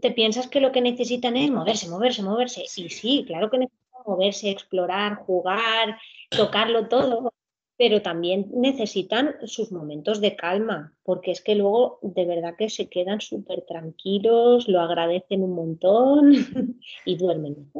[0.00, 2.64] te piensas que lo que necesitan es moverse, moverse, moverse.
[2.76, 5.98] Y sí, claro que necesitan moverse, explorar, jugar,
[6.30, 7.32] tocarlo todo,
[7.76, 12.88] pero también necesitan sus momentos de calma, porque es que luego de verdad que se
[12.88, 16.32] quedan súper tranquilos, lo agradecen un montón
[17.04, 17.72] y duermen.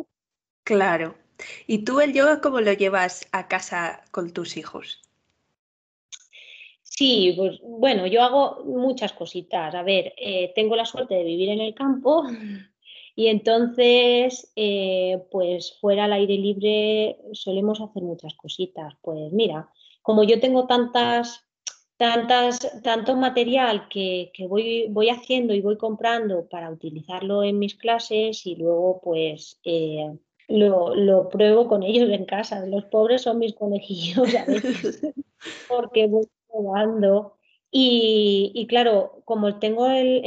[0.64, 1.14] Claro.
[1.66, 5.01] ¿Y tú el yoga cómo lo llevas a casa con tus hijos?
[6.96, 9.74] Sí, pues bueno, yo hago muchas cositas.
[9.74, 12.22] A ver, eh, tengo la suerte de vivir en el campo
[13.16, 18.94] y entonces, eh, pues fuera al aire libre solemos hacer muchas cositas.
[19.00, 19.70] Pues mira,
[20.02, 21.46] como yo tengo tantas,
[21.96, 28.44] tantas, tanto material que, voy, voy, haciendo y voy comprando para utilizarlo en mis clases
[28.46, 30.12] y luego pues eh,
[30.48, 32.66] lo, pruebo con ellos en casa.
[32.66, 35.00] Los pobres son mis conejillos a veces
[35.68, 36.10] porque
[36.52, 37.36] probando.
[37.70, 40.22] Y, claro, como tengo el,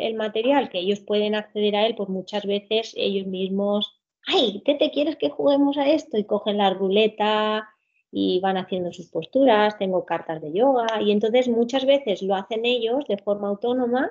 [0.00, 4.74] el, material que ellos pueden acceder a él, pues muchas veces ellos mismos, ay, ¿qué
[4.76, 6.16] te quieres que juguemos a esto?
[6.16, 7.68] Y cogen la ruleta
[8.10, 12.64] y van haciendo sus posturas, tengo cartas de yoga y entonces muchas veces lo hacen
[12.66, 14.10] ellos de forma autónoma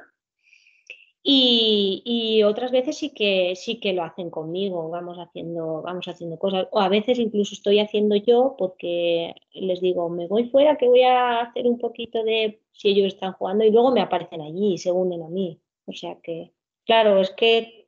[1.23, 6.67] y, otras veces sí que sí que lo hacen conmigo, vamos haciendo, vamos haciendo cosas,
[6.71, 11.03] o a veces incluso estoy haciendo yo porque les digo, me voy fuera que voy
[11.03, 14.77] a hacer un poquito de si ellos están jugando y luego me aparecen allí y
[14.79, 15.61] se unen a mí.
[15.85, 16.53] O sea que,
[16.85, 17.87] claro, es que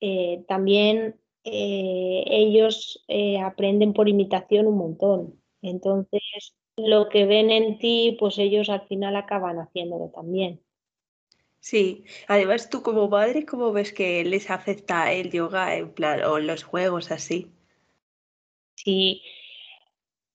[0.00, 5.42] eh, también eh, ellos eh, aprenden por imitación un montón.
[5.62, 6.22] Entonces,
[6.76, 10.63] lo que ven en ti, pues ellos al final acaban haciéndolo también.
[11.64, 16.38] Sí, además tú como madre, ¿cómo ves que les afecta el yoga en plan, o
[16.38, 17.50] los juegos así?
[18.74, 19.22] Sí,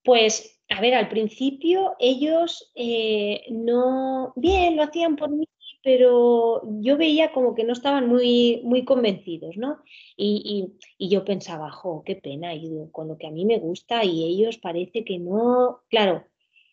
[0.04, 5.48] pues a ver, al principio ellos eh, no, bien, lo hacían por mí,
[5.84, 9.84] pero yo veía como que no estaban muy, muy convencidos, ¿no?
[10.18, 14.24] Y, yo pensaba, jo, qué pena, y con lo que a mí me gusta y
[14.24, 16.26] ellos parece que no, claro,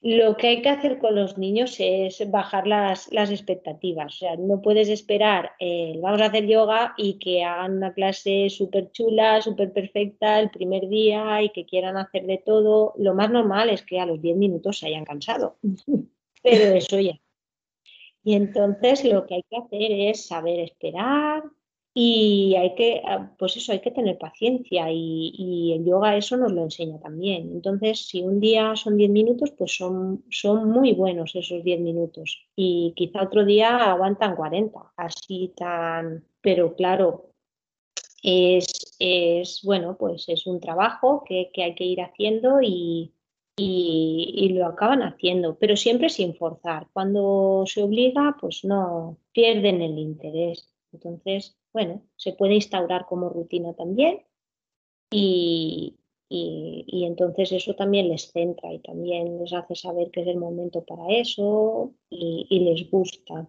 [0.03, 4.61] lo que hay que hacer con los niños es bajar las, expectativas, o sea, no
[4.63, 9.73] puedes esperar, eh, vamos a hacer yoga y que hagan una clase súper chula, súper
[9.73, 13.99] perfecta el primer día y que quieran hacer de todo, lo más normal es que
[13.99, 15.57] a los 10 minutos se hayan cansado,
[16.43, 17.19] pero eso ya.
[18.23, 21.45] Y entonces lo que hay que hacer es saber esperar
[21.99, 26.53] y hay que, ah, pues eso, hay que tener paciencia y, el yoga eso nos
[26.53, 27.51] lo enseña también.
[27.55, 32.47] Entonces, si un día son 10 minutos, pues son, son muy buenos esos 10 minutos
[32.55, 37.31] y quizá otro día aguantan 40, así tan, pero claro,
[38.23, 43.15] es, bueno, pues es un trabajo que, que hay que ir haciendo y,
[43.57, 46.89] y, lo acaban haciendo, pero siempre sin forzar.
[46.93, 50.69] Cuando se obliga, pues no pierden el interés.
[50.93, 54.23] Entonces, bueno, se puede instaurar como rutina también
[55.11, 55.99] y,
[56.31, 60.83] y, entonces eso también les centra y también les hace saber que es el momento
[60.87, 63.47] para eso y, y les gusta.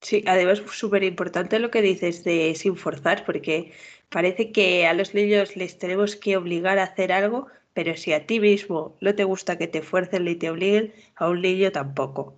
[0.00, 3.72] Sí, además súper importante lo que dices de sin forzar, porque
[4.08, 7.48] parece que a los niños les tenemos que obligar a hacer algo
[7.78, 11.28] pero si a ti mismo no te gusta que te fuercen y te obliguen, a
[11.28, 12.34] un niño tampoco.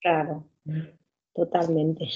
[0.00, 0.44] Claro,
[1.34, 2.06] totalmente.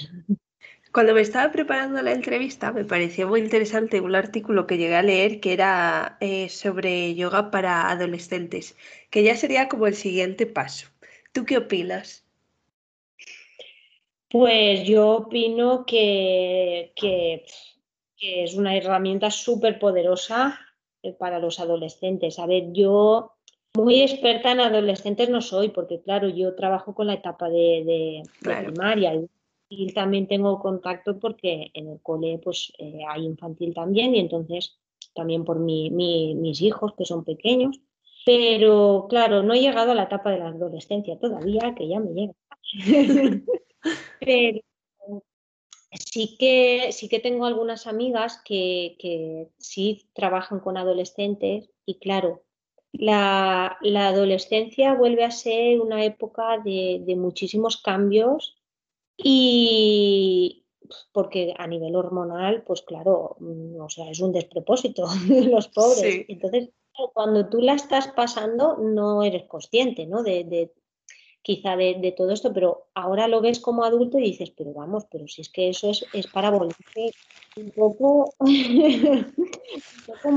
[0.95, 5.01] Cuando me estaba preparando la entrevista me pareció muy interesante un artículo que llegué a
[5.01, 8.77] leer que era eh, sobre yoga para adolescentes,
[9.09, 10.87] que ya sería como el siguiente paso.
[11.33, 12.25] ¿Tú qué opinas?
[14.29, 16.93] Pues yo opino que,
[18.17, 20.57] es una herramienta súper poderosa
[21.03, 22.39] eh, para los adolescentes.
[22.39, 23.33] A ver, yo
[23.73, 29.13] muy experta en adolescentes no soy, porque claro, yo trabajo con la etapa de, primaria
[29.13, 29.27] y
[29.93, 34.77] también tengo contacto porque en el cole pues eh, hay infantil también y entonces
[35.13, 37.79] también por mis hijos que son pequeños.
[38.25, 42.11] Pero claro, no he llegado a la etapa de la adolescencia todavía, que ya me
[42.13, 42.33] llega.
[44.19, 44.61] Pero
[45.91, 52.43] sí que, sí que tengo algunas amigas que, que sí trabajan con adolescentes y claro,
[52.91, 58.55] la, adolescencia vuelve a ser una época de, de, muchísimos cambios
[59.17, 60.65] y
[61.11, 65.05] porque a nivel hormonal, pues claro, mm, o sea, es un despropósito
[65.49, 66.25] los pobres.
[66.27, 66.69] Entonces,
[67.13, 70.23] cuando tú la estás pasando, no eres consciente, ¿no?
[70.23, 70.71] De,
[71.41, 75.27] quizá de, todo esto, pero ahora lo ves como adulto y dices, pero vamos, pero
[75.27, 77.11] si es que eso es, es para volverse
[77.55, 79.33] un poco, un
[80.07, 80.31] poco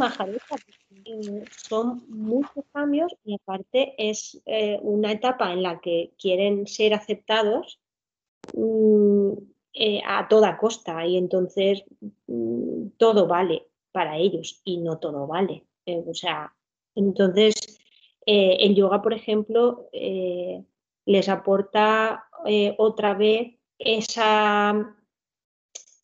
[1.69, 7.81] Son muchos cambios y aparte es eh, una etapa en la que quieren ser aceptados
[8.55, 9.33] mm,
[9.75, 11.85] eh, a toda costa y entonces
[12.27, 15.65] mm, todo vale para ellos y no todo vale.
[15.87, 16.55] Eh, o sea,
[16.95, 17.55] entonces
[18.31, 19.89] el yoga, por ejemplo,
[21.09, 24.95] les aporta eh, otra vez esa,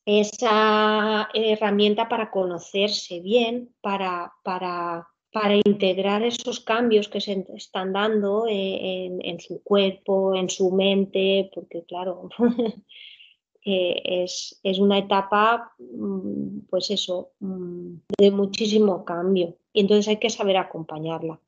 [0.05, 8.47] esa herramienta para conocerse bien, para, para, para, integrar esos cambios que se están dando
[8.49, 12.29] eh, en, su cuerpo, en su mente, porque claro,
[13.65, 19.57] eh, es, es, una etapa, mm, pues eso, mm, de muchísimo cambio.
[19.73, 21.41] Y entonces hay que saber acompañarla.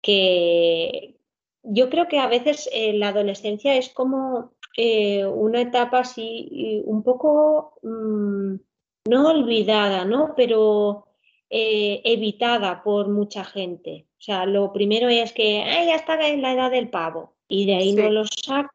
[0.00, 1.18] Que,
[1.64, 4.52] yo creo que a veces eh, la adolescencia es como
[5.34, 8.54] una etapa así un poco mm,
[9.08, 10.34] no olvidada, ¿no?
[10.36, 11.07] Pero
[11.50, 14.06] eh, evitada por mucha gente.
[14.18, 17.76] O sea, lo primero es que ya está en la edad del pavo y de
[17.76, 18.70] ahí no los saco.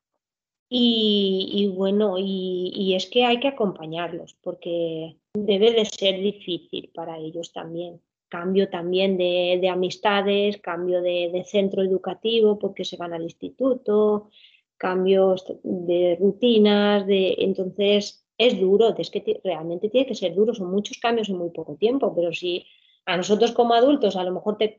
[0.75, 7.53] Y, bueno, y, es que hay que acompañarlos porque debe de ser difícil para ellos
[7.53, 8.01] también
[8.33, 14.31] cambio también de, amistades, cambio de, centro educativo porque se van al instituto,
[14.75, 20.71] cambios de rutinas, de entonces es duro, es que realmente tiene que ser duro, son
[20.71, 22.65] muchos cambios en muy poco tiempo, pero si
[23.05, 24.77] a nosotros como adultos a lo mejor te,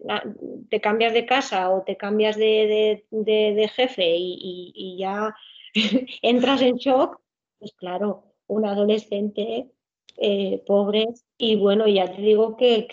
[0.80, 5.34] cambias de casa o te cambias de, jefe y, ya
[6.22, 7.20] entras en shock,
[7.58, 9.70] pues claro, un adolescente
[10.16, 12.86] eh, pobre y bueno, ya te digo que,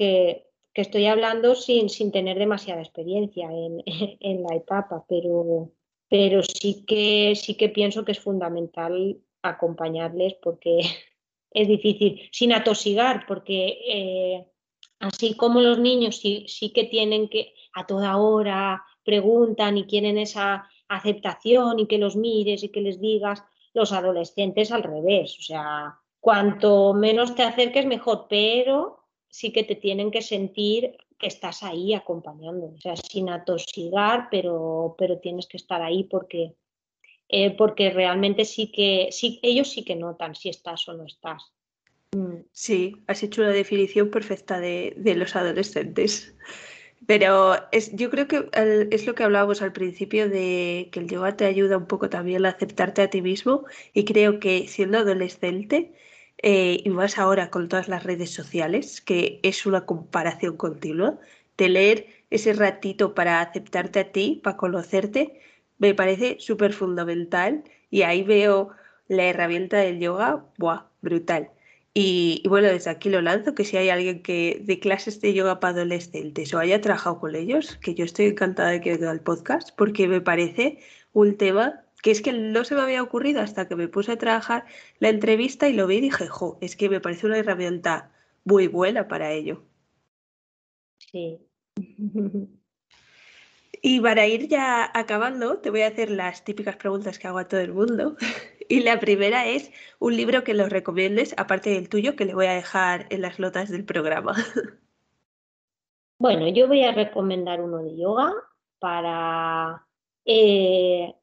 [0.74, 3.49] que estoy hablando sin, sin tener demasiada experiencia
[4.20, 5.72] en, la etapa, pero,
[6.09, 10.79] pero sí, que, sí que pienso que es fundamental acompañarles porque
[11.51, 14.47] es difícil, sin atosigar, porque eh,
[14.99, 20.17] así como los niños sí, sí que tienen que a toda hora preguntan y quieren
[20.17, 25.41] esa aceptación y que los mires y que les digas, los adolescentes al revés, o
[25.41, 31.63] sea, cuanto menos te acerques mejor, pero sí que te tienen que sentir que estás
[31.63, 36.55] ahí acompañando, o sea, sin atosigar, pero, pero tienes que estar ahí porque,
[37.34, 41.53] eh, porque realmente sí que, sí, ellos sí que notan si estás o no estás.
[42.51, 46.36] Sí, has hecho una definición perfecta de, los adolescentes.
[47.07, 48.49] Pero es, yo creo que
[48.91, 52.45] es lo que hablábamos al principio de que el yoga te ayuda un poco también
[52.45, 55.93] a aceptarte a ti mismo y creo que siendo adolescente
[56.43, 61.17] eh, y más ahora con todas las redes sociales, que es una comparación continua,
[61.57, 65.39] de leer ese ratito para aceptarte a ti, para conocerte,
[65.82, 68.69] me parece súper fundamental y ahí veo
[69.07, 70.84] la herramienta del yoga, ¡buah!
[71.01, 71.49] Brutal.
[71.93, 75.59] Y, bueno, desde aquí lo lanzo, que si hay alguien que de clases de yoga
[75.59, 79.21] para adolescentes o haya trabajado con ellos, que yo estoy encantada de que venga al
[79.21, 80.79] podcast, porque me parece
[81.13, 84.17] un tema que es que no se me había ocurrido hasta que me puse a
[84.17, 84.65] trabajar
[84.99, 88.11] la entrevista y lo vi y dije, jo, es que me parece una herramienta
[88.45, 89.63] muy buena para ello.
[90.99, 91.39] Sí.
[93.82, 97.47] Y para ir ya acabando, te voy a hacer las típicas preguntas que hago a
[97.47, 98.15] todo el mundo.
[98.69, 99.69] Y la primera es
[99.99, 103.38] un libro que los recomiendes, aparte del tuyo, que le voy a dejar en las
[103.38, 104.34] notas del programa.
[106.17, 108.32] Bueno, yo voy a recomendar uno de yoga
[108.77, 109.88] para
[110.23, 111.15] eh,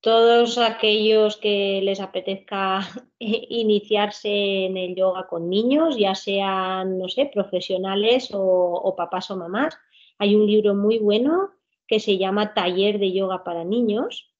[0.00, 2.80] todos aquellos que les apetezca
[3.18, 9.78] iniciarse en el yoga con niños, ya sean, no sé, profesionales o, papás o mamás.
[10.18, 11.50] Hay un libro muy bueno
[11.94, 14.34] que se llama Taller de Yoga para Niños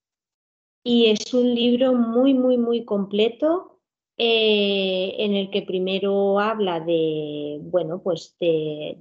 [0.82, 3.78] y es un libro muy, muy, muy completo
[4.16, 8.98] eh, en el que primero habla de, bueno, pues de,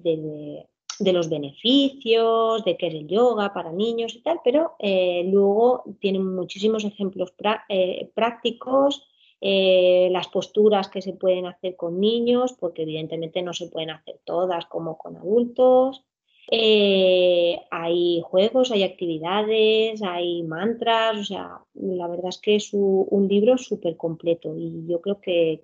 [1.00, 5.84] de los beneficios, de qué es el yoga para niños y tal, pero eh, luego
[6.00, 7.34] tienen muchísimos ejemplos
[7.70, 9.10] eh, prácticos,
[9.42, 14.68] las posturas que se pueden hacer con niños, porque evidentemente no se pueden hacer todas
[14.68, 16.06] como con adultos.
[16.52, 23.58] Hay juegos, hay actividades, hay mantras, o sea, la verdad es que es un libro
[23.58, 25.64] súper completo y yo creo que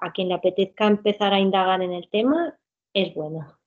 [0.00, 2.58] a quien le apetezca empezar a indagar en el tema
[2.92, 3.58] es bueno.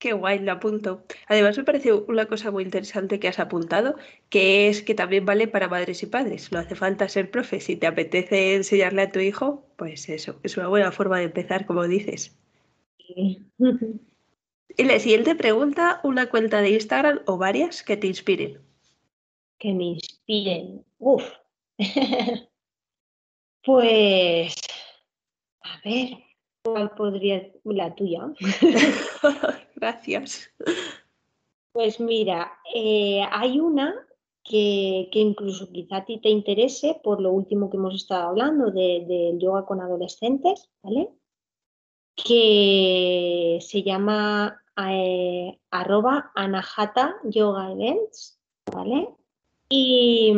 [0.00, 1.04] Qué guay, lo apunto.
[1.28, 3.96] Además, me pareció una cosa muy interesante que has apuntado,
[4.30, 6.50] que es que también vale para madres y padres.
[6.52, 7.60] No hace falta ser profe.
[7.60, 11.66] Si te apetece enseñarle a tu hijo, pues eso, es una buena forma de empezar,
[11.66, 12.34] como dices.
[14.80, 18.62] y la siguiente pregunta, una cuenta de Instagram o varias que te inspiren.
[19.58, 20.86] Que me inspiren.
[20.98, 21.22] Uf.
[23.62, 24.54] pues,
[25.62, 26.08] a ver,
[26.64, 28.32] ¿cuál podría la tuya?
[29.76, 30.50] Gracias.
[31.72, 33.94] Pues mira, eh, hay una
[34.42, 39.38] que, incluso quizá a ti te interese por lo último que hemos estado hablando del
[39.38, 41.10] yoga con adolescentes, ¿vale?
[42.16, 44.56] Que se llama
[44.88, 49.08] eh, arroba anahata yoga events, ¿vale?
[49.68, 50.32] Y,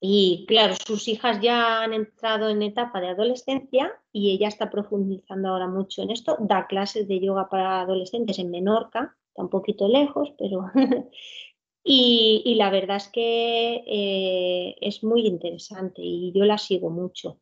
[0.00, 5.48] y claro, sus hijas ya han entrado en etapa de adolescencia y ella está profundizando
[5.48, 6.36] ahora mucho en esto.
[6.40, 10.70] Da clases de yoga para adolescentes en Menorca, está un poquito lejos, pero...
[11.84, 17.38] y, la verdad es que eh, es muy interesante y yo la sigo mucho.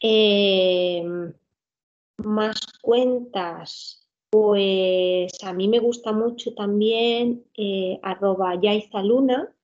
[0.00, 1.32] Em,
[2.18, 4.01] más cuentas.
[4.32, 8.54] Pues a mí me gusta mucho también eh, arroba
[9.04, 9.54] Luna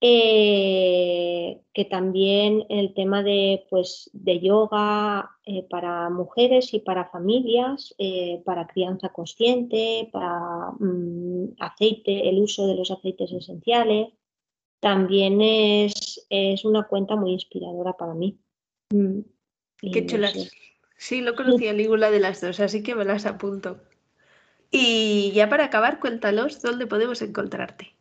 [0.00, 7.94] eh, que también el tema de, pues, de yoga eh, para mujeres y para familias,
[7.98, 14.12] eh, para crianza consciente, para mm, aceite, el uso de los aceites esenciales,
[14.78, 18.38] también es, es una cuenta muy inspiradora para mí.
[18.92, 19.20] Mm,
[19.90, 20.50] Qué chulas.
[21.04, 23.76] Sí, no conocía ninguna de las dos, así que me las apunto.
[24.70, 27.94] Y ya para acabar, cuéntanos dónde podemos encontrarte.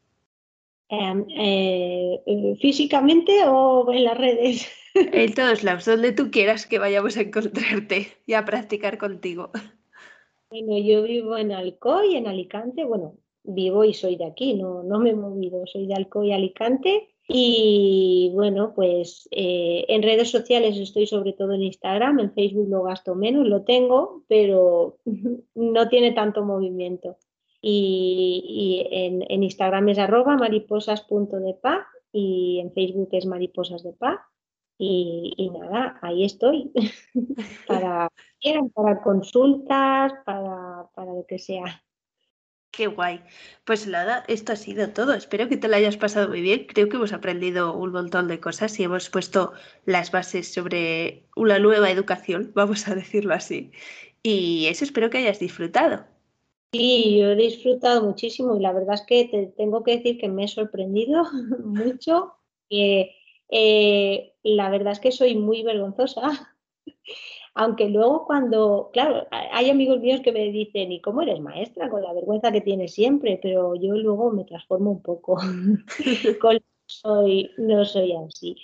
[0.87, 4.71] Em, eh, eh, físicamente o en las redes.
[4.95, 9.51] En todos lados, donde tú quieras que vayamos a encontrarte y a practicar contigo.
[10.49, 12.85] Bueno, yo vivo en Alcoy, en Alicante.
[12.85, 17.12] Bueno, vivo y soy de aquí, no, no me he movido, soy de Alcoy, Alicante.
[17.27, 22.83] Y bueno, pues eh, en redes sociales estoy sobre todo en Instagram, en Facebook lo
[22.83, 24.97] gasto menos, lo tengo, pero
[25.55, 27.17] no tiene tanto movimiento
[27.65, 33.95] y, en, Instagram es arroba mariposas.depa y en Facebook es mariposas de
[34.77, 36.71] y, y nada, ahí estoy
[37.67, 38.09] para,
[38.73, 41.82] para consultas, para, para lo que sea.
[42.73, 43.21] Qué guay.
[43.65, 45.13] Pues nada, esto ha sido todo.
[45.13, 46.65] Espero que te lo hayas pasado muy bien.
[46.65, 49.53] Creo que hemos aprendido un montón de cosas y hemos puesto
[49.85, 53.71] las bases sobre una nueva educación, vamos a decirlo así.
[54.23, 56.03] Y eso espero que hayas disfrutado.
[56.71, 60.27] Sí, yo he disfrutado muchísimo y la verdad es que te tengo que decir que
[60.27, 61.25] me he sorprendido
[61.63, 62.33] mucho.
[62.71, 66.55] Eh, la verdad es que soy muy vergonzosa,
[67.55, 71.89] aunque luego cuando, claro, hay amigos míos que me dicen, ¿y cómo eres maestra?
[71.89, 75.37] Con la vergüenza que tienes siempre, pero yo luego me transformo un poco.
[76.85, 78.55] soy, no soy así.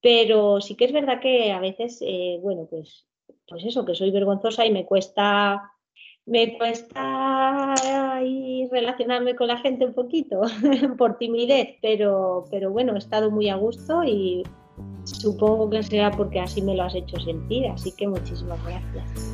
[0.00, 3.06] Pero sí que es verdad que a veces, eh, bueno, pues,
[3.48, 5.72] pues eso, que soy vergonzosa y me cuesta
[6.26, 7.74] me cuesta
[8.70, 10.42] relacionarme con la gente un poquito
[10.98, 14.42] por timidez, pero, pero bueno, he estado muy a gusto y
[15.04, 19.32] supongo que sea porque así me lo has hecho sentir, así que muchísimas gracias.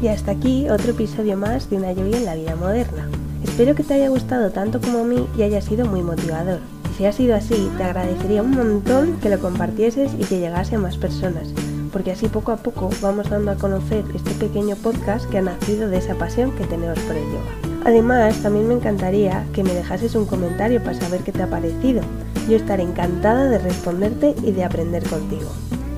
[0.00, 3.08] Y hasta aquí otro episodio más de Una lluvia en la vida moderna.
[3.42, 6.60] Espero que te haya gustado tanto como a mí y haya sido muy motivador.
[6.90, 10.76] Y si ha sido así, te agradecería un montón que lo compartieses y que llegase
[10.76, 11.52] a más personas
[11.88, 15.88] porque así poco a poco vamos dando a conocer este pequeño podcast que ha nacido
[15.88, 17.67] de esa pasión que tenemos por el yoga.
[17.88, 22.02] Además, también me encantaría que me dejases un comentario para saber qué te ha parecido.
[22.46, 25.48] Yo estaré encantada de responderte y de aprender contigo.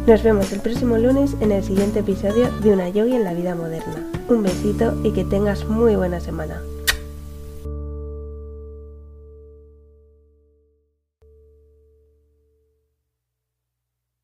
[0.06, 3.56] Nos vemos el próximo lunes en el siguiente episodio de Una Yogi en la vida
[3.56, 4.06] moderna.
[4.28, 6.62] Un besito y que tengas muy buena semana.